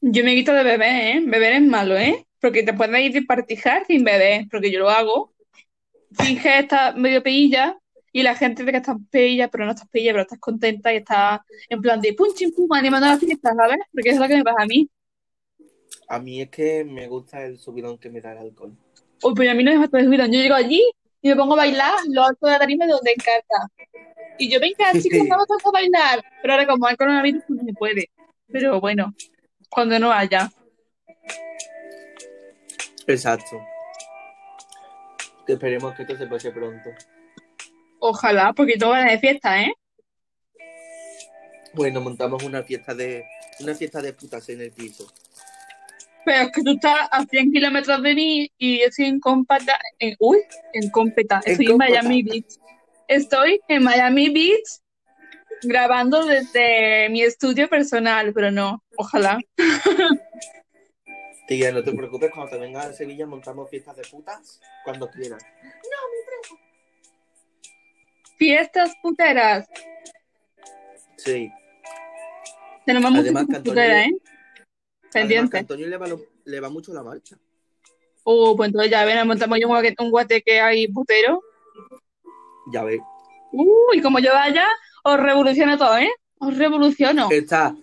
[0.00, 1.22] Yo me quito de beber, ¿eh?
[1.24, 2.26] Beber es malo, ¿eh?
[2.40, 5.34] Porque te puedes ir de partijar sin beber, porque yo lo hago.
[6.12, 7.81] Finges estar medio peilla
[8.12, 10.98] y la gente ve que estás peilla, pero no estás peilla, pero estás contenta y
[10.98, 13.78] estás en plan de pum, chim, pum, animando a la fiesta, ¿sabes?
[13.92, 14.88] Porque eso es lo que me pasa a mí.
[16.08, 18.76] A mí es que me gusta el subidón que me da el alcohol.
[19.22, 20.30] Uy, pero a mí no me falta de subidón.
[20.30, 20.82] Yo llego allí
[21.22, 23.72] y me pongo a bailar lo alto de la tarima de donde encanta.
[24.38, 26.22] Y yo, venga, chicos, vamos todos a bailar.
[26.42, 28.10] Pero ahora como hay coronavirus, pues no se puede.
[28.48, 29.14] Pero bueno,
[29.70, 30.50] cuando no haya.
[33.06, 33.56] Exacto.
[35.46, 36.90] Que esperemos que esto se pase pronto.
[38.04, 39.72] Ojalá, porque tengo ganas de fiesta, ¿eh?
[41.72, 43.24] Bueno, montamos una fiesta de
[43.60, 45.06] una fiesta de putas en el piso.
[46.24, 49.78] Pero es que tú estás a 100 kilómetros de mí y yo estoy en Compata,
[50.00, 50.38] en, uy,
[50.72, 51.76] en Competa, estoy en.
[51.76, 52.58] Miami Beach.
[53.06, 54.80] Estoy en Miami Beach
[55.62, 59.38] grabando desde mi estudio personal, pero no, ojalá.
[61.46, 65.44] Tía, no te preocupes, cuando te vengas a Sevilla montamos fiestas de putas cuando quieras.
[68.42, 69.68] Fiestas puteras.
[71.16, 71.48] Sí.
[72.84, 74.10] Tenemos Además, que puteras, ¿eh?
[74.10, 74.20] Además,
[75.00, 75.58] que Pendiente.
[75.58, 77.36] Antonio le va, lo- le va mucho la marcha.
[78.24, 81.40] Uh, pues entonces ya ven, montamos yo un guate, guateque ahí putero.
[82.72, 82.98] Ya ves.
[83.52, 84.66] Uh, y como yo vaya,
[85.04, 86.10] os revoluciono todo, ¿eh?
[86.40, 87.28] Os revoluciono.
[87.30, 87.76] Está,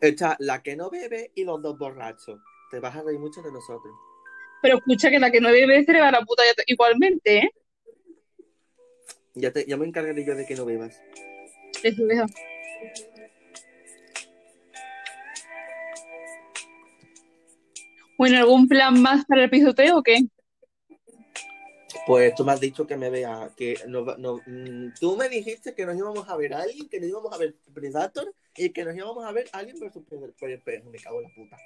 [0.00, 2.40] está la que no bebe y los dos borrachos.
[2.72, 3.94] Te vas a reír mucho de nosotros.
[4.60, 7.50] Pero escucha que la que no bebe se le va a la puta igualmente, ¿eh?
[9.40, 11.00] Ya, te, ya me encargaré yo de que no bebas.
[11.82, 12.26] Eso, eso.
[18.18, 20.18] Bueno, ¿algún plan más para el pisoteo o qué?
[22.06, 25.74] Pues tú me has dicho que me vea, que no, no- mm, tú me dijiste
[25.74, 28.84] que nos íbamos a ver a alguien, que nos íbamos a ver Predator y que
[28.84, 30.34] nos íbamos a ver Alien versus Predator.
[30.90, 31.56] Me cago en la puta.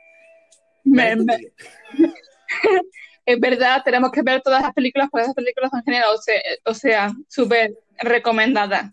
[0.85, 1.53] Me- me-
[3.27, 6.41] es verdad, tenemos que ver todas las películas, porque esas películas son geniales, o sea,
[6.67, 8.91] o sea, súper recomendadas.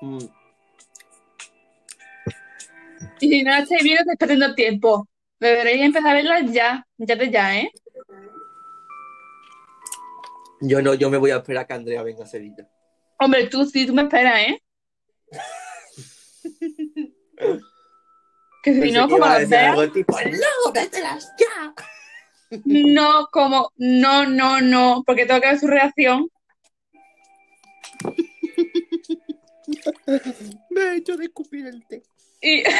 [0.00, 0.24] Mm,
[3.20, 5.08] Y si no las estáis viendo, estáis perdiendo tiempo.
[5.38, 7.70] Deberéis empezar a verlas ya, ya de ya, ¿eh?
[10.60, 12.68] Yo no, yo me voy a esperar a que Andrea venga a Sevilla.
[13.18, 14.62] Hombre, tú sí, tú me esperas, ¿eh?
[18.62, 21.74] Que si Pensé no, como iba a las decir veas, algo tipo, ¡No, vételas ya!
[22.64, 26.28] No, como, no, no, no, porque tengo que ver su reacción.
[30.70, 32.02] Me ha hecho de escupir el té.
[32.40, 32.62] Y...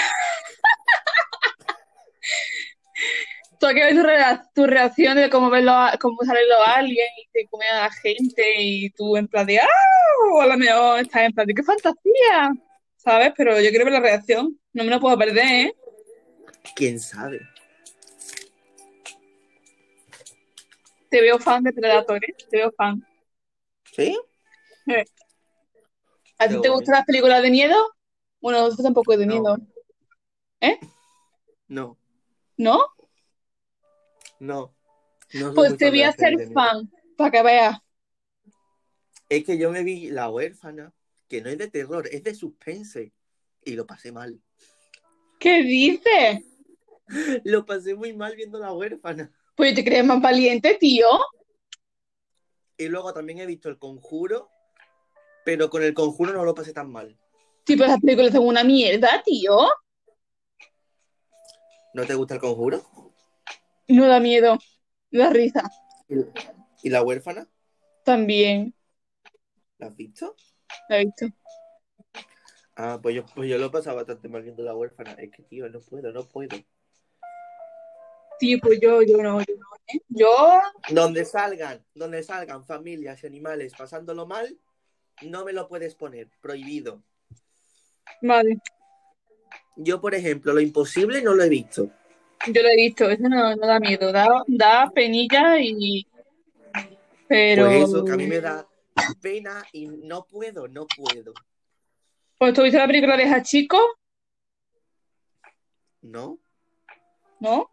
[3.61, 7.11] Tengo que ver tu, rea- tu reacción de cómo verlo, a- cómo salen los aliens
[7.17, 9.67] y se comen a la gente y tú en plan de ¡ah!
[10.33, 12.53] O a lo mejor estás en plan de ¡qué fantasía!
[12.97, 13.33] ¿Sabes?
[13.37, 14.59] Pero yo quiero ver la reacción.
[14.73, 15.73] No me lo puedo perder, ¿eh?
[16.75, 17.41] ¿Quién sabe?
[21.12, 22.35] Te veo fan de Predator, ¿eh?
[22.48, 23.07] Te veo fan.
[23.85, 24.18] ¿Sí?
[26.38, 27.77] ¿A ti te gustan las películas de miedo?
[28.40, 29.35] Bueno, eso tampoco es de No.
[29.35, 29.59] miedo.
[31.68, 31.98] No,
[32.57, 32.87] ¿No?
[34.40, 34.75] no.
[35.35, 37.79] No soy Pues te voy a hacer fan, para que veas.
[39.29, 40.94] Es que yo me vi La Huérfana,
[41.29, 43.12] que no es de terror, es de suspense.
[43.62, 44.40] Y lo pasé mal.
[45.38, 46.42] ¿Qué dices?
[47.44, 49.31] Lo pasé muy mal viendo la huérfana.
[49.55, 51.07] Pues te crees más valiente, tío.
[52.77, 54.51] Y luego también he visto el conjuro,
[55.45, 57.19] pero con el conjuro no lo pasé tan mal.
[57.65, 59.57] Tipo, esas películas son una mierda, tío.
[61.95, 62.83] ¿No te gusta el conjuro?
[63.88, 64.59] No da miedo.
[65.11, 65.71] Da risa.
[66.83, 67.47] ¿Y la huérfana?
[68.05, 68.75] También.
[69.79, 70.35] ¿La has visto?
[70.88, 71.27] La he visto.
[72.75, 75.12] Ah, pues yo, pues yo lo he pasado bastante mal viendo la huérfana.
[75.12, 76.57] Es que, tío, no puedo, no puedo.
[78.43, 80.01] Tío, pues yo, yo no, yo no, ¿eh?
[80.09, 84.59] Yo, Donde salgan, donde salgan familias y animales pasándolo mal,
[85.21, 87.05] no me lo puedes poner, prohibido.
[88.21, 88.59] vale.
[89.77, 91.89] Yo, por ejemplo, lo imposible no lo he visto.
[92.49, 93.09] Yo lo he visto.
[93.09, 94.11] Eso no, no da miedo.
[94.11, 96.05] Da, da penilla y...
[97.29, 97.67] Pero...
[97.67, 98.67] Pues eso, que a mí me da
[99.21, 101.33] pena y no puedo, no puedo.
[102.39, 103.79] Pues tú viste la película de Hachiko,
[106.01, 106.41] ¿No?
[107.39, 107.71] ¿no?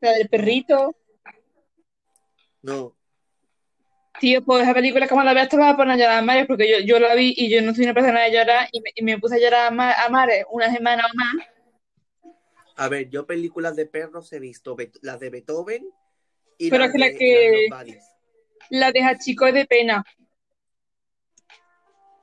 [0.00, 0.96] La del perrito.
[2.62, 2.94] No.
[4.18, 6.46] Tío, pues esa película como la veas te vas a poner a llorar a mares
[6.46, 8.90] porque yo, yo la vi y yo no soy una persona de llorar y me,
[8.94, 12.34] y me puse a llorar a, ma- a mares una semana o más.
[12.76, 15.86] A ver, yo películas de perros he visto, las de Beethoven
[16.58, 18.04] y Pero las es que la de que- las Nobodies.
[18.70, 20.04] La de Hachiko es de pena.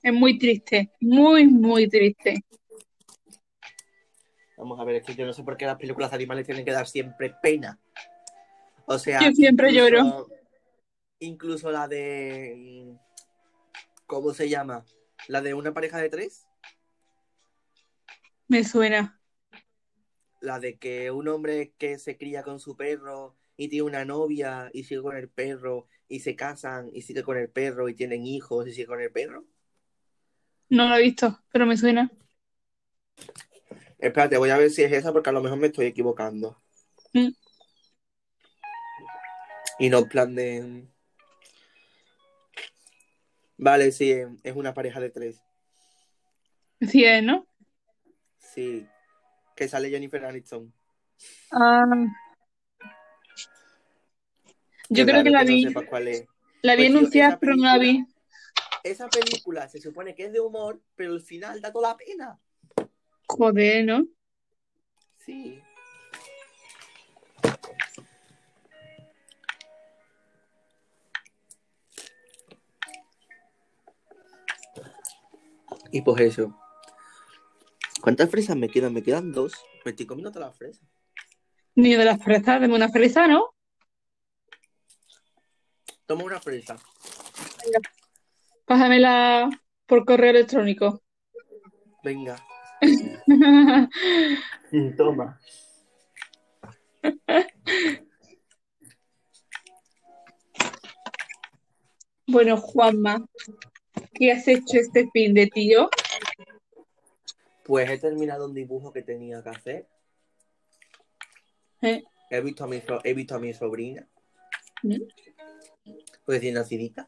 [0.03, 2.35] Es muy triste, muy, muy triste.
[4.57, 6.65] Vamos a ver, es que yo no sé por qué las películas de animales tienen
[6.65, 7.79] que dar siempre pena.
[8.87, 10.27] O sea, Yo siempre incluso- lloro.
[11.19, 12.95] Incluso la de.
[14.05, 14.83] ¿Cómo se llama?
[15.27, 16.47] La de una pareja de tres.
[18.47, 19.19] Me suena.
[20.41, 24.69] La de que un hombre que se cría con su perro y tiene una novia
[24.73, 28.25] y sigue con el perro y se casan y sigue con el perro y tienen
[28.25, 29.45] hijos y sigue con el perro.
[30.69, 32.11] No la he visto, pero me suena.
[33.97, 36.61] Espérate, voy a ver si es esa porque a lo mejor me estoy equivocando.
[37.13, 37.29] Mm.
[39.79, 40.87] Y no en plan de...
[43.57, 45.41] Vale, sí, es una pareja de tres.
[46.81, 47.47] Sí es, ¿no?
[48.37, 48.87] Sí.
[49.55, 50.71] Que sale Jennifer Aniston.
[51.51, 51.83] Ah.
[54.89, 56.25] Yo Qué creo que la no vi, sepas cuál es.
[56.61, 58.05] la vi Pues, anunciada, pero no la vi.
[58.83, 62.39] Esa película se supone que es de humor, pero al final da toda la pena.
[63.37, 64.07] Joder, ¿no?
[65.19, 65.61] Sí.
[75.91, 76.57] Y pues eso.
[78.01, 78.93] ¿Cuántas fresas me quedan?
[78.93, 79.53] Me quedan dos.
[79.85, 80.87] Me estoy comiendo todas las fresas.
[81.75, 83.53] Ni de las fresas, deme una fresa, ¿no?
[86.07, 86.75] Toma una fresa.
[88.65, 89.49] Pásamela
[89.85, 91.03] por correo electrónico.
[92.03, 92.46] Venga.
[94.97, 95.39] Toma.
[102.27, 103.25] Bueno, Juanma,
[104.13, 105.89] ¿qué has hecho este fin de tío?
[107.63, 109.87] Pues he terminado un dibujo que tenía que hacer.
[111.81, 112.03] ¿Eh?
[112.29, 114.07] He visto a mi, so- he visto a mi sobrina.
[114.83, 114.95] ¿Mm?
[116.25, 117.07] Recién nacidita.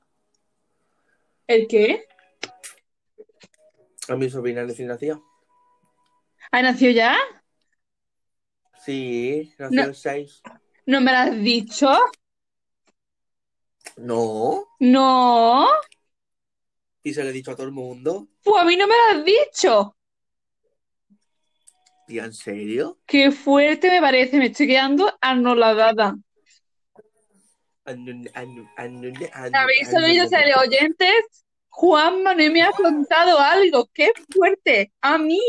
[1.47, 2.05] ¿El qué?
[4.07, 5.19] A mi sobrina recién nacida.
[6.51, 7.17] ¿Ha nacido ya?
[8.83, 9.88] Sí, nació No.
[9.89, 10.41] el 6.
[10.85, 11.89] ¿No me lo has dicho?
[13.97, 14.65] No.
[14.79, 15.67] No.
[17.03, 18.27] Y se lo he dicho a todo el mundo.
[18.43, 19.95] Pues a mí no me lo has dicho.
[22.07, 22.97] ¿Y en serio?
[23.05, 25.49] Qué fuerte me parece, me estoy quedando anu-
[29.53, 30.27] ¿Habéis oído,
[30.59, 31.45] oyentes?
[31.69, 33.88] Juanma no me ha contado algo.
[33.93, 34.91] ¡Qué fuerte!
[35.01, 35.39] A mí.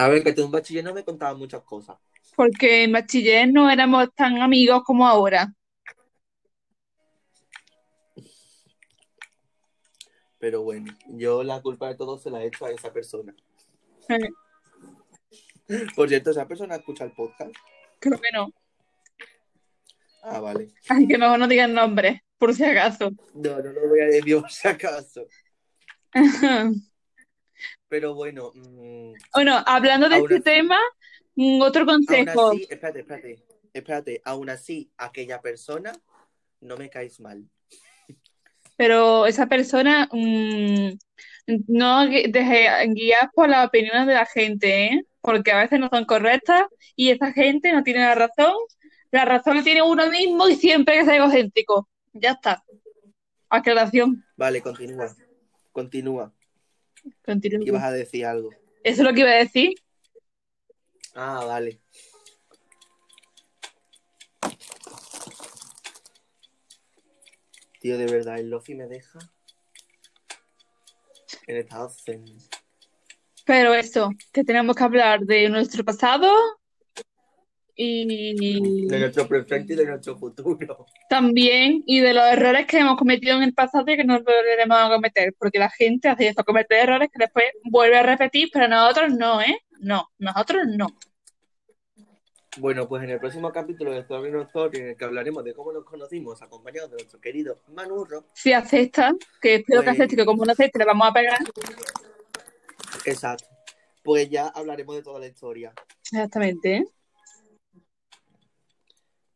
[0.00, 1.98] A ver, que tú en bachiller no me contabas muchas cosas.
[2.34, 5.52] Porque en bachiller no éramos tan amigos como ahora.
[10.38, 13.34] Pero bueno, yo la culpa de todo se la he hecho a esa persona.
[15.94, 17.54] Por cierto, esa persona escucha el podcast.
[17.98, 18.50] Creo que no.
[20.22, 20.72] Ah, vale.
[20.88, 23.10] Ay, que mejor no digan nombres, por si acaso.
[23.34, 25.26] No, no lo voy a decir por si acaso.
[27.90, 30.78] Pero bueno, mm, Bueno, hablando de este así- tema,
[31.34, 32.50] mm, otro consejo.
[32.52, 35.92] así, espérate, espérate, espérate, aún así, aquella persona
[36.60, 37.44] no me caes mal.
[38.76, 40.90] Pero esa persona mm,
[41.66, 45.02] no deje guiar por las opiniones de la gente, ¿eh?
[45.20, 46.62] Porque a veces no son correctas
[46.94, 48.54] y esa gente no tiene la razón.
[49.10, 51.88] La razón la tiene uno mismo y siempre hay que ser egocéntrico.
[52.12, 52.62] Ya está.
[53.48, 54.24] Aclaración.
[54.36, 55.14] Vale, continúa.
[55.72, 56.32] Continúa.
[57.24, 57.66] Continúa.
[57.66, 58.50] Ibas a decir algo.
[58.82, 59.74] Eso es lo que iba a decir.
[61.14, 61.80] Ah, vale.
[67.80, 69.18] Tío, de verdad, el Lofi me deja
[71.46, 72.24] en estado zen.
[73.46, 76.59] Pero eso, que tenemos que hablar de nuestro pasado
[77.74, 80.86] y De nuestro presente y de nuestro futuro.
[81.08, 84.76] también y de los errores que hemos cometido en el pasado y que no volveremos
[84.78, 88.68] a cometer, porque la gente hace eso, comete errores que después vuelve a repetir, pero
[88.68, 89.58] nosotros no, ¿eh?
[89.80, 90.88] No, nosotros no.
[92.58, 95.54] Bueno, pues en el próximo capítulo de Story No Story, en el que hablaremos de
[95.54, 98.24] cómo nos conocimos, acompañados de nuestro querido Manurro.
[98.34, 101.38] Si acepta, que espero que Pues- acepte, que como no acepte le vamos a pegar.
[103.04, 103.46] Exacto.
[104.02, 105.72] Pues ya hablaremos de toda la historia.
[106.10, 106.84] Exactamente, ¿eh?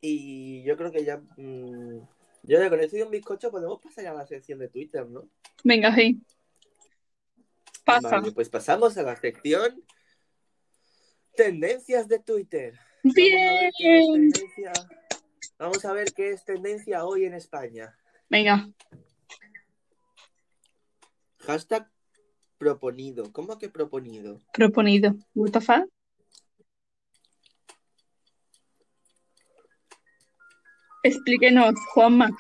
[0.06, 1.16] Y yo creo que ya.
[1.16, 1.98] mm,
[2.42, 5.30] yo ya con esto y un bizcocho podemos pasar a la sección de Twitter, ¿no?
[5.62, 6.20] Venga, sí.
[7.86, 8.10] Pasa.
[8.10, 9.82] Vale, pues pasamos a la sección
[11.34, 12.74] Tendencias de Twitter.
[13.02, 14.06] Vamos a ver qué es
[14.56, 14.72] Bien.
[15.58, 17.96] Vamos a ver qué es tendencia hoy en España.
[18.28, 18.68] Venga.
[21.38, 21.90] Hashtag
[22.58, 23.32] proponido.
[23.32, 24.38] ¿Cómo que proponido?
[24.52, 25.14] Proponido.
[25.34, 25.93] What the fuck?
[31.04, 32.30] Explíquenos, Juanma.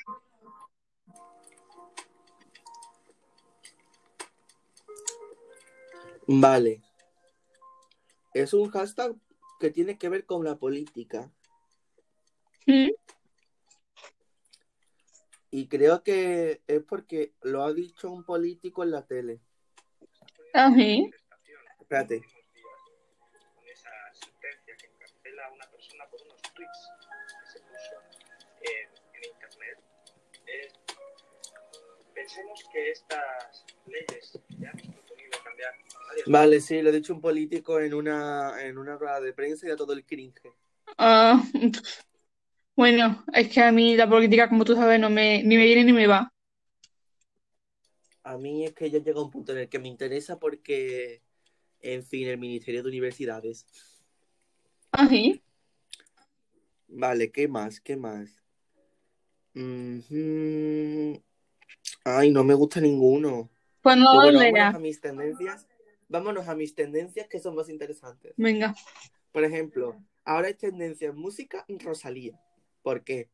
[6.26, 6.80] Vale.
[8.32, 9.14] Es un hashtag
[9.60, 11.30] que tiene que ver con la política.
[12.66, 12.88] ¿Mm?
[15.50, 19.40] Y creo que es porque lo ha dicho un político en la tele.
[20.54, 20.82] Ajá.
[21.80, 22.22] Espérate.
[32.24, 35.74] Pensemos que estas leyes ya hemos cambiar
[36.26, 39.70] Vale, sí, lo ha dicho un político en una, en una rueda de prensa y
[39.70, 40.40] a todo el cringe.
[40.96, 41.42] Ah,
[42.76, 45.84] bueno, es que a mí la política, como tú sabes, no me, ni me viene
[45.84, 46.32] ni me va.
[48.22, 51.20] A mí es que ya llega un punto en el que me interesa porque,
[51.80, 53.66] en fin, el Ministerio de Universidades.
[54.92, 55.16] Ajá.
[56.88, 57.80] Vale, ¿qué más?
[57.80, 58.42] ¿Qué más?
[59.54, 61.22] Ujú.
[62.04, 63.50] Ay, no me gusta ninguno.
[63.80, 65.66] Pues no bueno, vámonos a mis tendencias.
[66.08, 68.34] Vámonos a mis tendencias que son más interesantes.
[68.36, 68.74] Venga.
[69.32, 72.38] Por ejemplo, ahora es tendencia en música Rosalía.
[72.82, 73.30] ¿Por qué?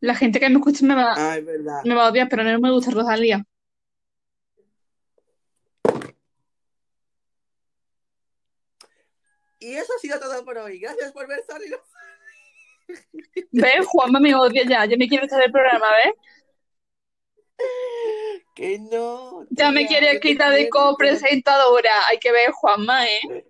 [0.00, 1.82] La gente que me escucha me va, Ah, es verdad.
[1.84, 3.44] me va a odiar, pero no me gusta Rosalía.
[9.58, 10.78] Y eso ha sido todo por hoy.
[10.78, 11.70] Gracias por ver Sorry.
[13.50, 13.86] ¿Ves?
[13.86, 14.84] Juanma me odia ya.
[14.84, 16.14] Ya me quiere echar del programa, ¿ves?
[18.54, 19.46] Que no.
[19.50, 21.90] Ya me tía, quiere quitar de copresentadora.
[22.08, 23.46] Hay que ver, Juanma, ¿eh?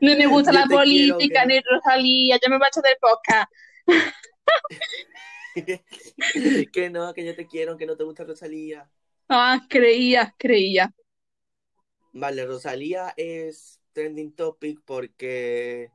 [0.00, 2.38] No me gusta la quiero, política ni Rosalía.
[2.40, 3.50] Ya me va a echar del podcast.
[6.72, 8.88] que no, que yo te quiero, que no te gusta Rosalía.
[9.28, 10.92] Ah, creía, creía.
[12.12, 15.90] Vale, Rosalía es trending topic porque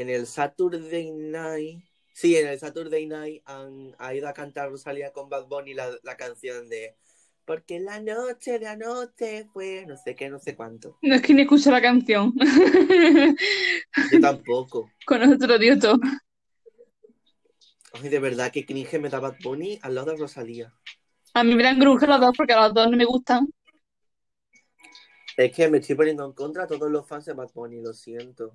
[0.00, 1.82] en el Saturday Night,
[2.12, 5.90] sí, en el Saturday Night han ha ido a cantar Rosalía con Bad Bunny la,
[6.02, 6.96] la canción de
[7.44, 10.98] Porque la noche de anoche fue no sé qué, no sé cuánto.
[11.02, 12.32] No es que ni escucho la canción.
[14.12, 14.90] Yo tampoco.
[15.06, 15.98] Con nosotros, tío, todo.
[17.94, 20.72] Ay, de verdad que cringe me da Bad Bunny al lado de Rosalía.
[21.34, 23.48] A mí me dan grunge los dos porque los dos no me gustan.
[25.36, 27.92] Es que me estoy poniendo en contra a todos los fans de Bad Bunny, lo
[27.92, 28.54] siento.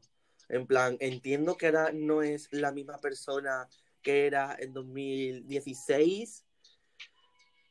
[0.54, 3.68] En plan, entiendo que ahora no es la misma persona
[4.04, 6.46] que era en 2016.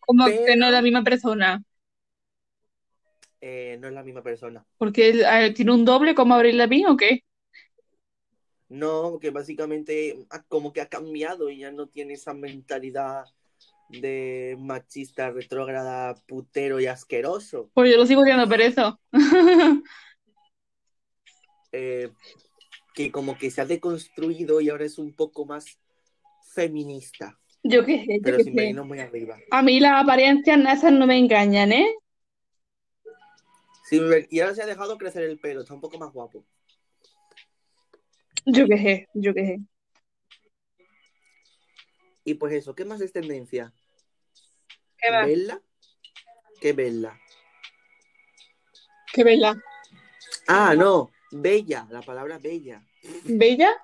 [0.01, 1.63] Como Pero- que no es la misma persona.
[3.41, 4.65] eh, no es la misma persona.
[4.79, 5.25] Porque
[5.55, 7.25] tiene un doble como Abril Lavigne o qué?
[8.69, 13.25] No, que básicamente como que ha cambiado y ya no tiene esa mentalidad
[13.91, 17.69] de machista, retrógrada, putero y asqueroso.
[17.75, 18.99] Pues yo lo sigo siendo pereza.
[21.75, 22.11] Eh,
[22.95, 25.79] que como que se ha deconstruido y ahora es un poco más
[26.55, 29.39] feminista, Yo qué sé, yo pero sin venirnos muy arriba.
[29.51, 31.95] A mí las apariencias esas no me engañan, ¿eh?
[33.91, 36.45] Ver- y ahora se ha dejado crecer el pelo, está un poco más guapo.
[38.47, 39.61] Yo qué sé, yo qué sé.
[42.25, 43.73] Y pues eso, ¿qué más es tendencia?
[44.99, 45.27] ¿Qué va?
[45.27, 45.61] ¿Bella?
[46.61, 47.19] ¿Qué bella?
[49.13, 49.55] ¿Qué bella?
[50.49, 52.85] Ah, no, bella, la palabra bella.
[53.25, 53.75] ¿Bella?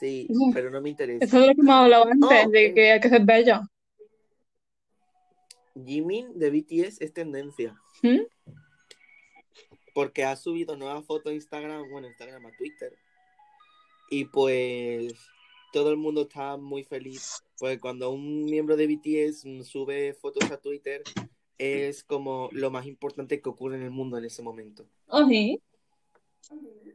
[0.00, 1.24] Sí, pero no me interesa.
[1.24, 3.62] Eso es lo que hemos hablado antes, Oh, de que hay que ser bella.
[5.84, 7.80] Jimin de BTS es tendencia.
[8.02, 8.20] ¿Mm?
[9.94, 12.92] Porque ha subido nuevas fotos a Instagram, bueno, Instagram a Twitter.
[14.10, 15.14] Y pues
[15.72, 17.42] todo el mundo está muy feliz.
[17.58, 21.02] Porque cuando un miembro de BTS sube fotos a Twitter,
[21.58, 24.88] es como lo más importante que ocurre en el mundo en ese momento.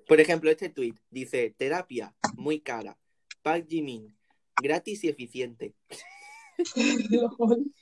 [0.07, 2.97] Por ejemplo, este tweet dice: terapia, muy cara.
[3.41, 4.15] Park Jimin,
[4.61, 5.73] gratis y eficiente.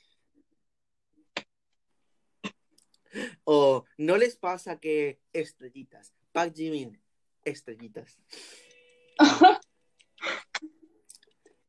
[3.42, 6.14] O no les pasa que estrellitas.
[6.30, 7.00] Park Jimin,
[7.44, 8.20] estrellitas.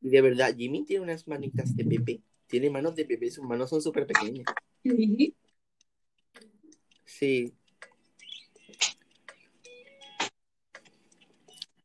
[0.04, 2.22] Y de verdad, Jimin tiene unas manitas de bebé.
[2.48, 4.44] Tiene manos de bebé, sus manos son súper pequeñas.
[4.82, 5.36] Sí.
[7.04, 7.54] Sí.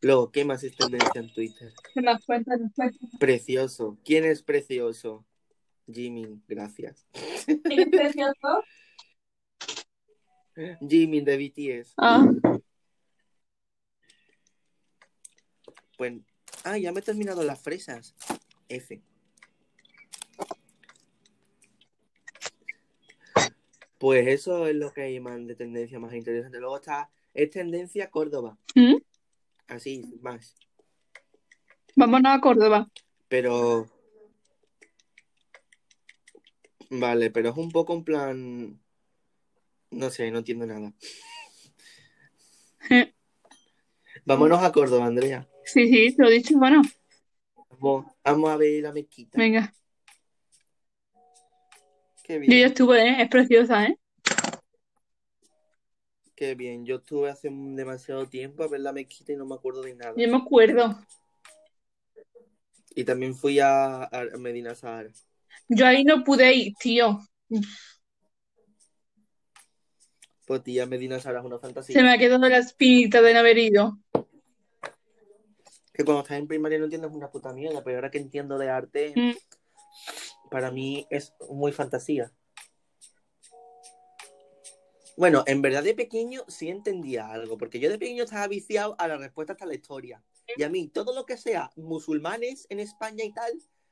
[0.02, 1.74] Luego, ¿qué más es tendencia en Twitter?
[1.94, 2.56] ¿Qué más cuenta?
[2.56, 2.98] nos cuenta?
[3.20, 3.98] Precioso.
[4.06, 5.26] ¿Quién es precioso?
[5.92, 7.06] Jimin, gracias.
[7.46, 8.64] ¿Es precioso?
[10.88, 11.94] Jimin de BTS.
[11.98, 12.26] Ah,
[15.98, 16.14] Pues,
[16.64, 18.16] ah, ya me he terminado las fresas.
[18.70, 19.02] F.
[23.98, 26.60] Pues eso es lo que hay más de tendencia más interesante.
[26.60, 28.58] Luego está, es tendencia Córdoba.
[28.76, 28.96] ¿Mm?
[29.68, 30.56] Así, más.
[31.96, 32.90] Vámonos a Córdoba.
[33.28, 33.88] Pero.
[36.90, 38.80] Vale, pero es un poco en plan.
[39.92, 40.94] No sé, no entiendo nada.
[42.90, 43.14] Eh,
[44.26, 45.48] Vámonos a Córdoba, Andrea.
[45.66, 46.58] Sí, sí, te lo he dicho.
[46.58, 46.82] Bueno,
[47.70, 49.38] Vamos, vamos a ver la mezquita.
[49.38, 49.74] venga.
[52.28, 53.22] Qué Yo ya estuve, ¿eh?
[53.22, 53.98] Es preciosa, ¿eh?
[56.36, 56.86] qué bien.
[56.86, 60.14] Yo estuve hace demasiado tiempo a ver la mezquita y no me acuerdo de nada.
[60.18, 61.00] Yo me acuerdo.
[62.94, 65.10] Y también fui a, a Medina Sahara.
[65.68, 67.20] Yo ahí no pude ir, tío.
[70.46, 72.04] Pues tía, Medina Sahara es una Se fantasía.
[72.04, 73.98] me ha quedado la espinita de no haber ido.
[75.94, 78.70] Que cuando estás en primaria no entiendes una puta mierda, pero ahora que entiendo de
[78.70, 79.32] arte, Mm.
[80.50, 82.32] Para mí es muy fantasía.
[85.18, 89.08] Bueno, en verdad de pequeño sí entendía algo, porque yo de pequeño estaba viciado a
[89.08, 90.24] la respuesta hasta la historia.
[90.56, 93.52] Y a mí, todo lo que sea musulmanes en España y tal,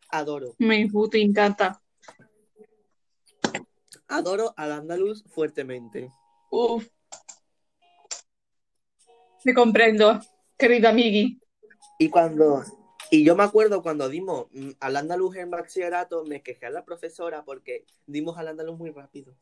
[0.10, 0.56] adoro.
[0.60, 1.82] Me puto encanta.
[4.08, 6.12] Adoro al andaluz fuertemente.
[6.51, 6.88] Uf.
[9.43, 10.20] Te comprendo,
[10.58, 11.39] querida amigui.
[11.97, 12.64] Y cuando.
[13.16, 16.84] Y yo me acuerdo cuando dimos mm, al andaluz en bachillerato, me quejé a la
[16.84, 19.34] profesora porque dimos al andaluz muy rápido.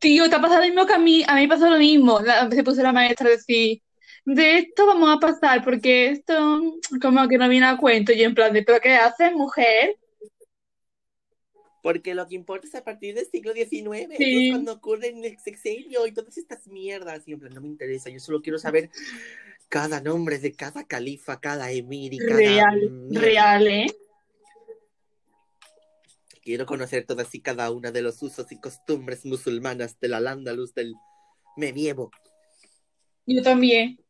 [0.00, 1.22] Tío, te ha pasado lo mismo que a mí.
[1.28, 2.18] A mí me pasó lo mismo.
[2.20, 3.82] La- se puso la maestra a decir,
[4.24, 6.60] de esto vamos a pasar porque esto
[7.00, 8.12] como que no viene a cuento.
[8.12, 9.96] Y en plan de, ¿pero qué haces, mujer?
[11.82, 14.46] Porque lo que importa es a partir del siglo XIX, que Sí.
[14.48, 17.26] es cuando ocurre el sexenio y todas estas mierdas.
[17.26, 18.90] Y en plan, no me interesa, yo solo quiero saber
[19.70, 23.86] cada nombre de cada califa, cada emir y cada Real, real, ¿eh?
[26.42, 30.94] Quiero conocer todas y cada una de los usos y costumbres musulmanas del al-Ándalus del
[31.56, 32.10] medievo.
[33.26, 34.04] Yo también.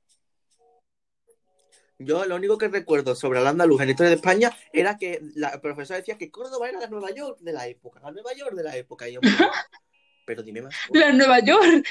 [1.99, 5.61] Yo lo único que recuerdo sobre al-Ándalus en la historia de España era que la
[5.61, 8.63] profesora decía que Córdoba era la Nueva York de la época, la Nueva York de
[8.63, 9.07] la época.
[9.07, 9.21] Y yo,
[10.25, 10.75] pero dime más.
[10.93, 11.87] La Nueva York.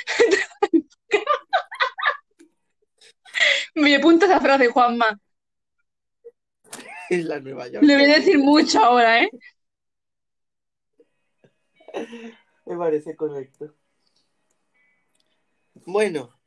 [3.76, 5.20] Me apunta esa frase, Juanma.
[7.10, 7.84] Es la Nueva York.
[7.86, 9.30] Le voy a decir mucho ahora, ¿eh?
[12.66, 13.74] Me parece correcto.
[15.86, 16.38] Bueno,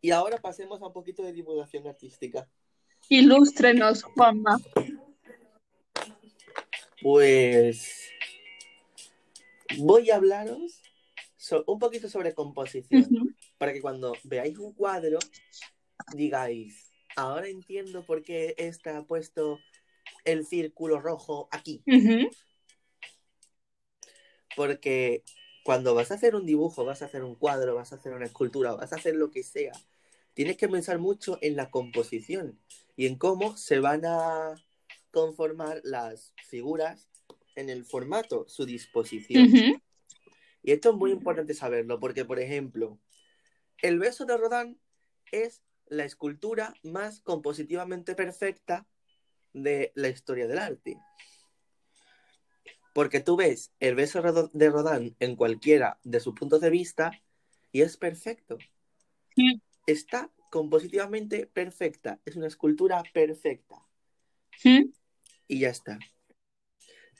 [0.00, 2.48] y ahora pasemos a un poquito de divulgación artística.
[3.08, 4.58] Ilústrenos, Juanma.
[7.00, 8.08] Pues
[9.78, 10.80] voy a hablaros
[11.36, 13.06] so- un poquito sobre composición,
[13.58, 15.18] para que cuando veáis un cuadro
[16.14, 19.58] digáis, ahora entiendo por qué está puesto
[20.24, 21.82] el círculo rojo aquí.
[24.54, 25.22] Porque
[25.64, 28.26] cuando vas a hacer un dibujo, vas a hacer un cuadro, vas a hacer una
[28.26, 29.72] escultura, vas a hacer lo que sea,
[30.32, 32.58] tienes que pensar mucho en la composición
[32.94, 34.54] y en cómo se van a
[35.10, 37.08] conformar las figuras
[37.56, 39.80] en el formato, su disposición.
[40.62, 42.98] Y esto es muy importante saberlo porque, por ejemplo,
[43.82, 44.80] el beso de Rodin
[45.32, 48.86] es la escultura más compositivamente perfecta
[49.52, 50.98] de la historia del arte.
[52.94, 54.22] Porque tú ves el beso
[54.52, 57.10] de Rodin en cualquiera de sus puntos de vista
[57.72, 58.58] y es perfecto.
[59.34, 59.60] Sí.
[59.86, 62.20] Está compositivamente perfecta.
[62.24, 63.76] Es una escultura perfecta.
[65.46, 65.98] Y ya está.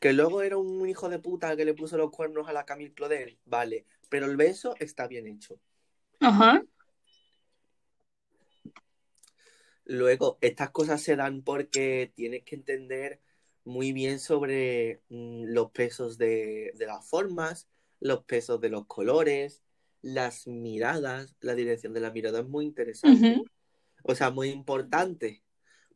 [0.00, 2.94] Que luego era un hijo de puta que le puso los cuernos a la Camille
[2.94, 5.58] Claudel, vale, pero el beso está bien hecho.
[6.20, 6.62] Ajá.
[9.88, 13.20] Luego, estas cosas se dan porque tienes que entender
[13.64, 17.68] muy bien sobre mm, los pesos de, de las formas,
[18.00, 19.62] los pesos de los colores,
[20.02, 23.42] las miradas, la dirección de la mirada es muy interesante.
[24.02, 25.44] O sea, muy importante.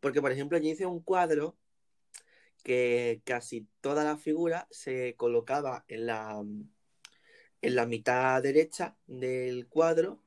[0.00, 1.56] Porque, por ejemplo, yo hice un cuadro
[2.62, 6.44] que casi toda la figura se colocaba en la,
[7.62, 10.22] en la mitad derecha del cuadro,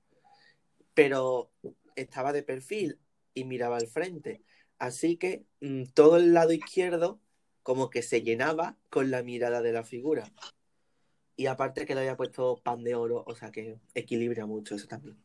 [0.93, 1.51] pero
[1.95, 2.99] estaba de perfil
[3.34, 4.42] y miraba al frente.
[4.80, 7.20] Así que mm, todo el lado izquierdo
[7.64, 10.32] como que se llenaba con la mirada de la figura.
[11.36, 14.88] Y aparte que le había puesto pan de oro, o sea que equilibra mucho eso
[14.88, 15.18] también.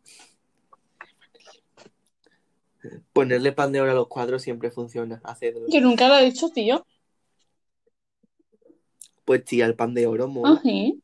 [3.12, 5.20] Ponerle pan de oro a los cuadros siempre funciona.
[5.24, 5.66] Hacedlo.
[5.68, 6.86] Yo nunca lo he dicho, tío.
[9.24, 10.54] Pues tía, el pan de oro, mola.
[10.54, 11.02] Ah, sí.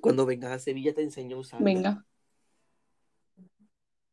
[0.00, 1.64] Cuando vengas a Sevilla te enseño a usarlo.
[1.64, 2.06] Venga,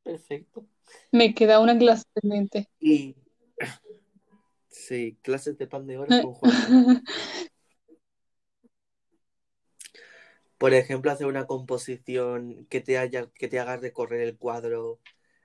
[0.03, 0.65] Perfecto.
[1.11, 2.69] me queda una clase pendiente.
[2.79, 3.15] Y
[4.69, 7.03] sí, clases de pan de oro con Juan.
[10.57, 14.99] Por ejemplo, hacer una composición que te haya, que te haga recorrer el cuadro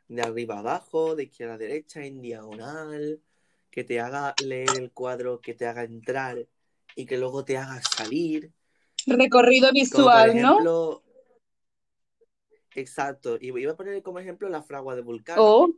[0.07, 3.21] de arriba a abajo, de izquierda a derecha, en diagonal,
[3.71, 6.47] que te haga leer el cuadro, que te haga entrar
[6.95, 8.53] y que luego te haga salir.
[9.07, 11.03] Recorrido Como por visual, ¿no?
[12.75, 15.43] Exacto, y iba a poner como ejemplo la fragua de Vulcano.
[15.43, 15.75] Oh,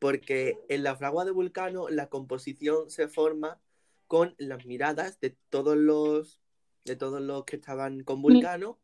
[0.00, 3.60] porque en la fragua de Vulcano la composición se forma
[4.08, 6.40] con las miradas de todos los
[6.84, 8.80] de todos los que estaban con Vulcano,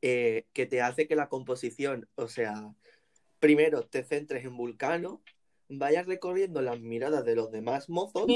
[0.00, 2.74] eh, que te hace que la composición, o sea,
[3.38, 5.22] primero te centres en Vulcano,
[5.68, 8.26] vayas recorriendo las miradas de los demás mozos,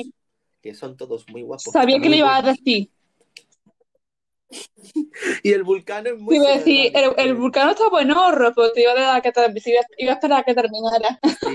[0.61, 1.73] que son todos muy guapos.
[1.73, 2.91] sabía que le ibas a decir.
[5.43, 9.15] Y el Vulcano es Te muy decir, el, el vulcano está buenorro, pero te iba
[9.15, 11.21] a, que ter- iba, iba a esperar a que terminara.
[11.41, 11.55] Sí.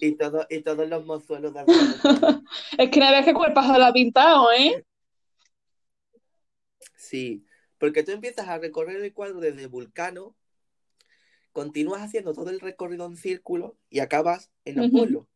[0.00, 2.42] Y, todo, y todos los mozuelos de alrededor.
[2.78, 4.84] Es que no ves qué cuerpazo la ha pintado, ¿eh?
[6.96, 7.44] Sí,
[7.78, 10.34] porque tú empiezas a recorrer el cuadro desde Vulcano,
[11.52, 14.80] continúas haciendo todo el recorrido en círculo y acabas en.
[14.80, 15.28] Apolo,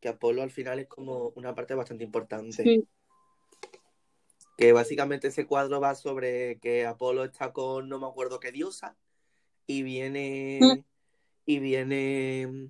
[0.00, 2.62] que Apolo al final es como una parte bastante importante.
[2.62, 2.88] Sí.
[4.60, 8.94] Que básicamente ese cuadro va sobre que Apolo está con no me acuerdo qué diosa
[9.66, 10.84] y viene Mm.
[11.46, 12.68] y viene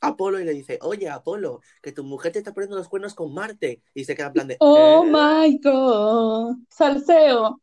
[0.00, 3.34] Apolo y le dice, oye Apolo, que tu mujer te está poniendo los cuernos con
[3.34, 5.10] Marte y se queda en plan de Oh "¿Eh?".
[5.10, 6.54] my God.
[6.70, 7.60] Salseo.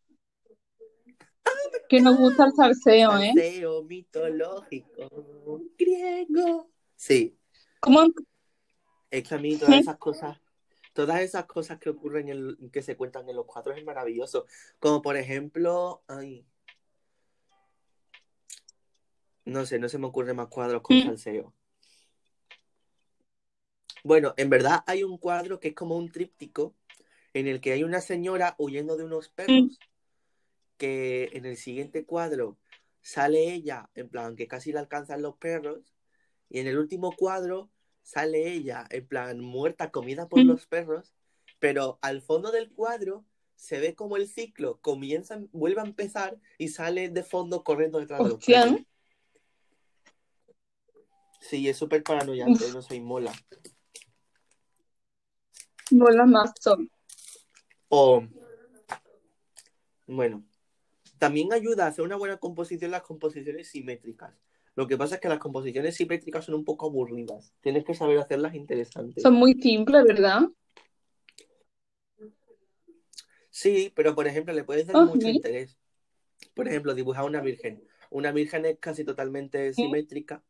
[1.88, 3.32] Que nos gusta el salseo, ¿eh?
[3.34, 6.69] Salseo mitológico griego.
[6.97, 7.38] Sí,
[7.80, 8.03] ¿Cómo?
[9.09, 10.38] es que a mí todas esas cosas,
[10.94, 14.46] todas esas cosas que ocurren, en, que se cuentan en los cuadros es maravilloso.
[14.80, 16.46] Como por ejemplo, ay,
[19.46, 21.04] no sé, no se me ocurren más cuadros con Mm.
[21.04, 21.54] salseo.
[24.04, 26.76] Bueno, en verdad hay un cuadro que es como un tríptico
[27.34, 29.80] en el que hay una señora huyendo de unos perros
[30.78, 32.58] que en el siguiente cuadro
[33.02, 35.94] sale ella, en plan que casi le alcanzan los perros,
[36.50, 37.70] y en el último cuadro
[38.12, 41.14] sale ella, en plan muerta, comida por los perros,
[41.59, 43.24] pero al fondo del cuadro
[43.55, 48.22] se ve como el ciclo comienza, vuelve a empezar y sale de fondo corriendo detrás
[48.22, 48.82] de los perros.
[51.39, 53.32] Sí, es súper paranoiante, no soy mola.
[55.89, 56.91] Bolas más son.
[57.88, 58.28] O,
[60.05, 60.43] bueno,
[61.18, 64.34] también ayuda a hacer una buena composición las composiciones simétricas.
[64.76, 67.53] Lo que pasa es que las composiciones simétricas son un poco aburridas.
[67.61, 69.22] Tienes que saber hacerlas interesantes.
[69.22, 70.43] Son muy simples, ¿verdad?
[73.49, 75.78] Sí, pero por ejemplo, le puedes dar mucho interés.
[76.53, 77.84] Por ejemplo, dibujar una virgen.
[78.09, 80.43] Una virgen es casi totalmente simétrica,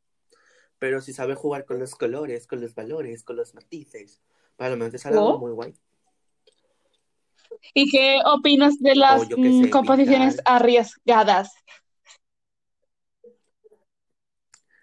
[0.80, 4.22] pero si sabes jugar con los colores, con los valores, con los matices,
[4.55, 5.39] para lo menos te sale algo Oh.
[5.39, 5.74] muy guay.
[7.74, 10.55] ¿Y qué opinas de las mm, composiciones pintar.
[10.55, 11.53] arriesgadas?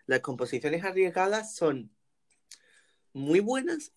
[0.08, 1.90] Las composiciones arriesgadas son
[3.12, 3.92] muy buenas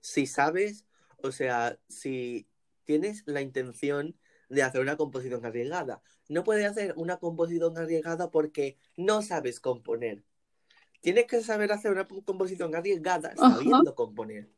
[0.00, 0.86] si sabes,
[1.22, 2.48] o sea, si
[2.86, 4.16] tienes la intención
[4.48, 6.02] de hacer una composición arriesgada.
[6.30, 10.24] No puedes hacer una composición arriesgada porque no sabes componer.
[11.02, 14.48] Tienes que saber hacer una composición arriesgada sabiendo componer.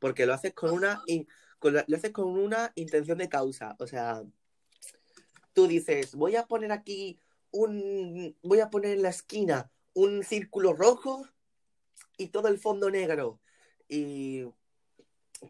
[0.00, 1.28] Porque lo haces con una, in-
[1.60, 3.76] con la- lo haces con una intención de causa.
[3.78, 4.24] O sea,
[5.52, 7.20] tú dices, voy a poner aquí
[7.52, 11.26] un, voy a poner en la esquina un círculo rojo
[12.16, 13.40] y todo el fondo negro.
[13.88, 14.44] Y...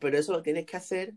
[0.01, 1.14] Pero eso lo tienes que hacer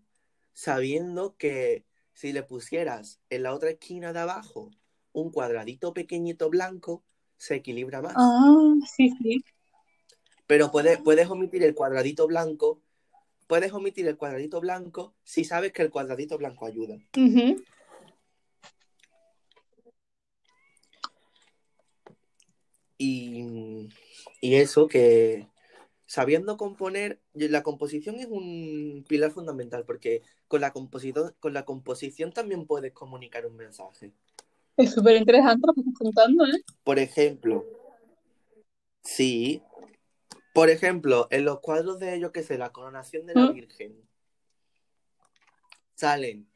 [0.53, 4.71] sabiendo que si le pusieras en la otra esquina de abajo
[5.13, 7.03] un cuadradito pequeñito blanco,
[7.37, 8.13] se equilibra más.
[8.17, 9.43] Ah, sí, sí.
[10.47, 12.81] Pero puedes, puedes omitir el cuadradito blanco.
[13.47, 16.97] Puedes omitir el cuadradito blanco si sabes que el cuadradito blanco ayuda.
[22.97, 23.89] Y,
[24.41, 25.47] y eso que
[26.05, 32.31] sabiendo componer, la composición es un pilar fundamental porque con la composición, con la composición
[32.31, 34.13] también puedes comunicar un mensaje.
[34.77, 36.61] Es súper interesante lo que estás contando, ¿eh?
[36.83, 37.65] Por ejemplo,
[39.01, 39.61] sí,
[40.53, 43.53] por ejemplo, en los cuadros de, yo qué sé, la coronación de la ¿Mm?
[43.53, 44.09] Virgen,
[45.95, 46.49] salen,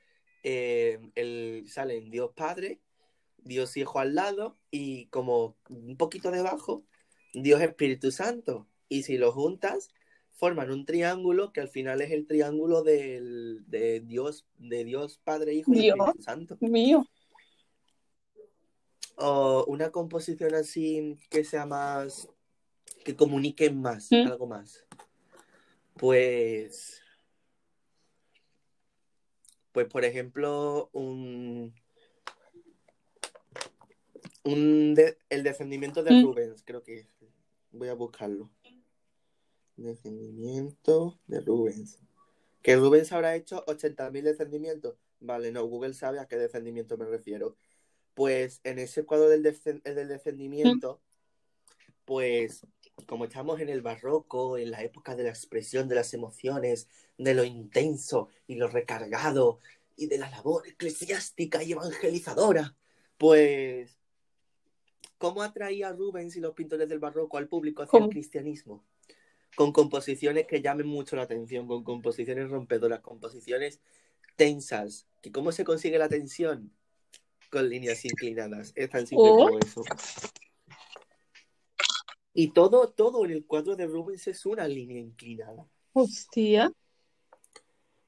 [0.43, 2.79] eh, el, salen Dios Padre,
[3.43, 6.83] Dios Hijo al lado y como un poquito debajo,
[7.33, 8.67] Dios Espíritu Santo.
[8.87, 9.89] Y si lo juntas,
[10.39, 15.53] forman un triángulo que al final es el triángulo del, de Dios, de Dios Padre,
[15.53, 15.97] Hijo y Dios.
[15.99, 16.57] Espíritu Santo.
[16.61, 17.05] Mío.
[19.15, 22.29] O una composición así que sea más,
[23.03, 24.27] que comunique más, ¿Mm?
[24.27, 24.85] algo más.
[25.97, 27.01] Pues,
[29.73, 31.73] pues por ejemplo, un,
[34.43, 36.23] un de- el descendimiento de ¿Mm?
[36.25, 37.07] Rubens, creo que es.
[37.71, 38.49] voy a buscarlo.
[39.77, 41.99] Descendimiento de Rubens.
[42.61, 44.95] Que Rubens habrá hecho 80.000 descendimientos.
[45.21, 47.55] Vale, no, Google sabe a qué descendimiento me refiero.
[48.13, 50.99] Pues en ese cuadro del, del descendimiento,
[52.05, 52.65] pues
[53.05, 57.33] como estamos en el barroco, en la época de la expresión de las emociones, de
[57.33, 59.59] lo intenso y lo recargado
[59.95, 62.75] y de la labor eclesiástica y evangelizadora,
[63.17, 63.97] pues
[65.19, 68.83] ¿cómo atraía Rubens y los pintores del barroco al público hacia el cristianismo?
[69.55, 73.79] Con composiciones que llamen mucho la atención, con composiciones rompedoras, composiciones
[74.35, 75.07] tensas.
[75.21, 76.71] ¿Y cómo se consigue la tensión?
[77.51, 78.71] Con líneas inclinadas.
[78.75, 79.45] Es tan simple Oh.
[79.45, 79.83] como eso.
[82.33, 85.67] Y todo, todo en el cuadro de Rubens es una línea inclinada.
[85.93, 86.71] Hostia.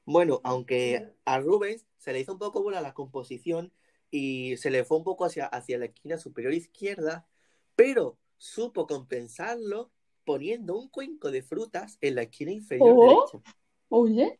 [0.04, 3.72] Bueno, aunque a Rubens se le hizo un poco bola la composición
[4.12, 7.26] y se le fue un poco hacia, hacia la esquina superior izquierda,
[7.74, 9.90] pero supo compensarlo
[10.24, 13.00] poniendo un cuenco de frutas en la esquina inferior Oh.
[13.00, 13.42] derecha.
[13.88, 14.38] Oye.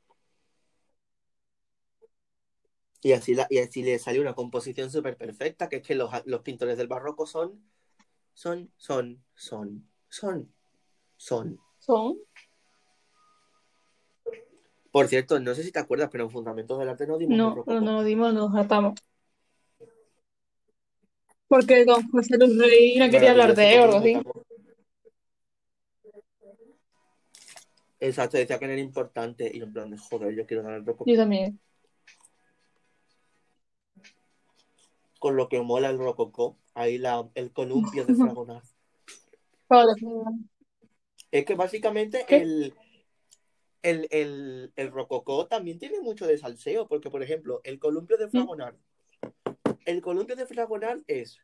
[3.01, 6.11] Y así, la, y así le salió una composición súper perfecta, que es que los,
[6.27, 7.65] los pintores del barroco son,
[8.35, 10.53] son, son, son, son,
[11.17, 11.59] son.
[11.79, 12.19] Son.
[14.93, 17.65] Por cierto, no sé si te acuerdas, pero en Fundamentos del Arte no dimos No,
[17.67, 19.01] no, no lo dimos, nos hartamos.
[21.53, 24.17] Porque don José Luis Rey no quería hablar de algo así.
[28.01, 29.51] Exacto, decía que no era importante.
[29.53, 31.11] Y en plan de joder, yo quiero dar el rococó.
[31.11, 31.61] Yo también.
[35.19, 38.65] Con lo que mola el rococó, ahí la, el columpio de Fragonard.
[41.31, 42.37] Es que básicamente ¿Qué?
[42.37, 42.75] el,
[43.83, 48.31] el, el, el rococó también tiene mucho de salseo, porque por ejemplo, el columpio de
[48.31, 48.77] Fragonard.
[49.87, 51.39] El columpio de Fragonard es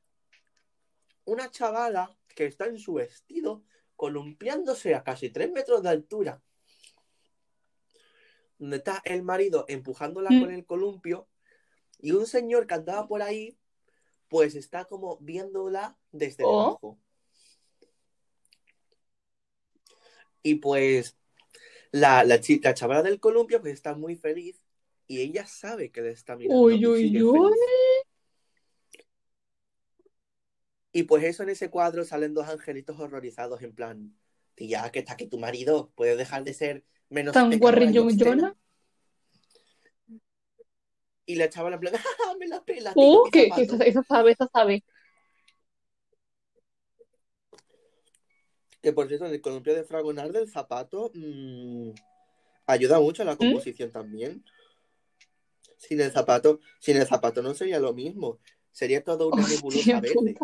[1.24, 3.62] una chavala que está en su vestido
[3.97, 6.43] columpiándose a casi tres metros de altura.
[8.59, 10.41] Donde está el marido empujándola Mm.
[10.41, 11.28] con el columpio
[12.01, 13.59] y un señor que andaba por ahí,
[14.28, 16.51] pues está como viéndola desde Oh.
[16.64, 16.99] debajo.
[20.43, 21.16] Y pues
[21.91, 24.62] la, la, chi- la chavala del columpio pues está muy feliz
[25.07, 27.51] y ella sabe que le está mirando Uy, uy, uy.
[30.93, 34.16] Y pues eso en ese cuadro salen dos angelitos horrorizados en plan,
[34.55, 38.07] tía, que está que tu marido puede dejar de ser menos Tan guarrillona.
[38.07, 38.57] obscena".
[41.26, 41.95] Y la chavala en plan,
[42.26, 42.93] ¡ah, me la pela!
[42.95, 43.74] Uh, tengo mi que, que zapato".
[43.74, 44.84] esa, esa sabe, esa sabe.
[48.80, 51.91] Que por cierto, en el columpio de Fragonard del zapato mm,
[52.66, 53.28] ayuda mucho a ¿Mm?
[53.28, 54.45] la composición también.
[55.76, 58.39] Sin el zapato, sin el zapato no sería lo mismo.
[58.73, 60.37] Sería toda una Hostia nebulosa verde.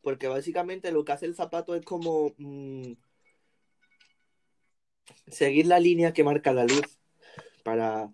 [0.00, 2.92] Porque básicamente lo que hace el zapato es como mm,
[5.26, 6.98] seguir la línea que marca la luz
[7.62, 8.10] para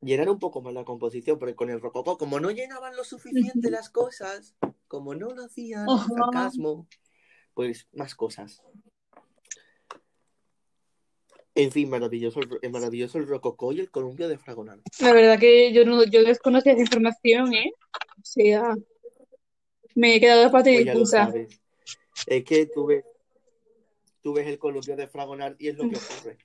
[0.00, 1.38] llenar un poco más la composición.
[1.38, 4.54] Porque con el rococó, como no llenaban lo suficiente las cosas,
[4.88, 6.88] como no lo hacían, sarcasmo,
[7.52, 8.62] pues más cosas.
[11.56, 14.80] En fin, maravilloso, el- maravilloso el rococó y el columpio de Fragonard.
[15.00, 17.72] La verdad que yo no, yo desconocía esa información, ¿eh?
[18.18, 18.76] O sea,
[19.94, 20.70] Me he quedado de parte
[21.32, 21.58] Pues.
[22.26, 23.04] Es que tú ves,
[24.20, 26.36] tú ves el columpio de Fragonard y es lo que ocurre.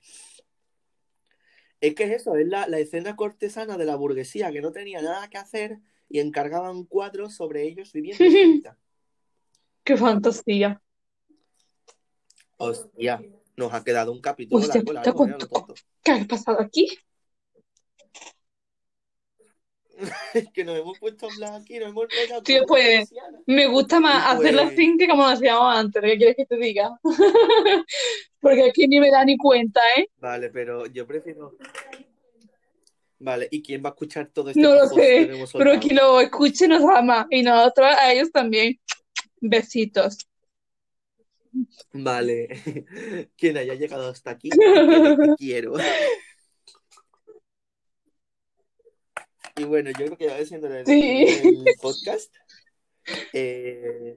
[1.82, 5.02] Es que es eso, es la, la escena cortesana de la burguesía que no tenía
[5.02, 8.24] nada que hacer y encargaban cuadros sobre ellos viviendo.
[9.84, 10.80] Qué fantasía.
[12.56, 13.20] Hostia,
[13.56, 15.82] nos ha quedado un capítulo largo, puta, largo, mira ¿cuánto- lo tonto.
[16.02, 16.88] ¿Qué ha pasado aquí?
[20.34, 22.06] Es que nos hemos puesto a hablar aquí, nos hemos
[22.44, 23.12] Tío, pues.
[23.46, 26.02] Me gusta más Y hacerlo pues- así que como lo hacíamos antes.
[26.02, 26.90] ¿Qué quieres que te diga?
[28.40, 30.08] Porque aquí ni me da ni cuenta, ¿eh?
[30.16, 31.56] Vale, pero yo prefiero.
[33.20, 36.66] Vale, ¿y quién va a escuchar todo este No lo sé, pero quien lo escuche
[36.66, 38.80] nos ama y nosotros a ellos también.
[39.40, 40.18] Besitos.
[41.92, 42.48] Vale,
[43.36, 44.56] quien haya llegado hasta aquí, te
[45.38, 45.74] quiero.
[49.54, 51.26] Y bueno, yo creo que ya va siendo el, Sí.
[51.66, 52.34] el podcast.
[53.34, 54.16] Eh,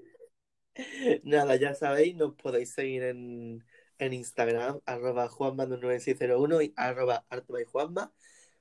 [1.24, 3.62] nada, ya sabéis, nos podéis seguir en,
[4.00, 8.14] en Instagram, arroba juanma9601 y arroba artubaijuanma.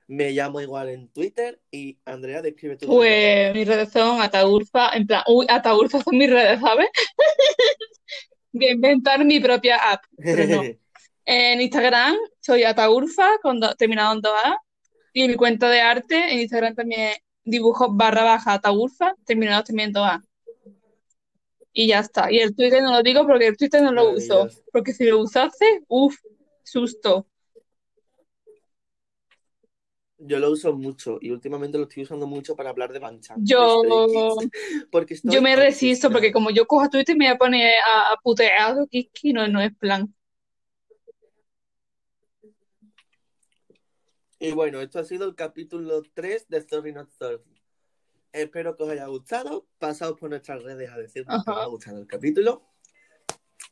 [0.07, 5.07] Me llamo igual en Twitter y Andrea, describe tu Pues mis redes son Ataurfa, en
[5.07, 6.89] plan, uy, Ataurfa son mis redes, ¿sabes?
[8.59, 10.63] A inventar mi propia app, pero no.
[11.27, 14.57] En Instagram soy Ataurfa, con do- terminado en 2A.
[15.13, 19.89] Y en mi cuenta de arte, en Instagram también dibujo barra baja Ataurfa, terminado también
[19.89, 20.21] en 2A.
[21.73, 22.31] Y ya está.
[22.31, 24.47] Y el Twitter no lo digo porque el Twitter no lo uso.
[24.71, 26.15] Porque si lo usase, uff,
[26.63, 27.27] susto.
[30.27, 33.45] Yo lo uso mucho y últimamente lo estoy usando mucho para hablar de Banchan.
[33.45, 33.83] Yo,
[34.91, 38.17] porque yo me resisto porque como yo cojo Twitter me voy a poner a, a
[38.23, 40.13] putear Kiki, no, no es plan.
[44.39, 47.41] Y bueno, esto ha sido el capítulo 3 de Story Not Story.
[48.31, 49.67] Espero que os haya gustado.
[49.79, 52.74] Pasaos por nuestras redes a decirnos que os ha gustado el capítulo.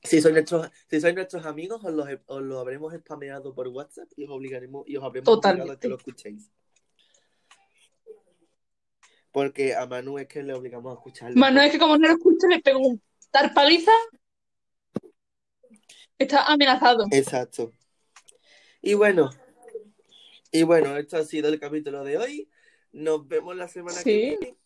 [0.03, 4.09] Si sois nuestros, si sois nuestros amigos, os lo, os lo habremos spameado por WhatsApp
[4.17, 5.87] y os obligaremos y os habremos obligado a que Totalmente.
[5.87, 6.51] lo escuchéis.
[9.31, 11.39] Porque a Manu es que le obligamos a escucharlo.
[11.39, 13.01] Manu es que como no lo escucho le pego un
[13.31, 13.93] dar paliza.
[16.19, 17.05] Está amenazado.
[17.11, 17.71] Exacto.
[18.81, 19.31] Y bueno,
[20.51, 22.49] y bueno, esto ha sido el capítulo de hoy.
[22.91, 24.57] Nos vemos la semana que viene.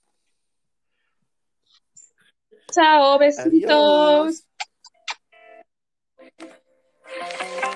[2.74, 3.72] Chao, besitos.
[3.72, 4.47] Adiós.
[7.20, 7.67] Thank you.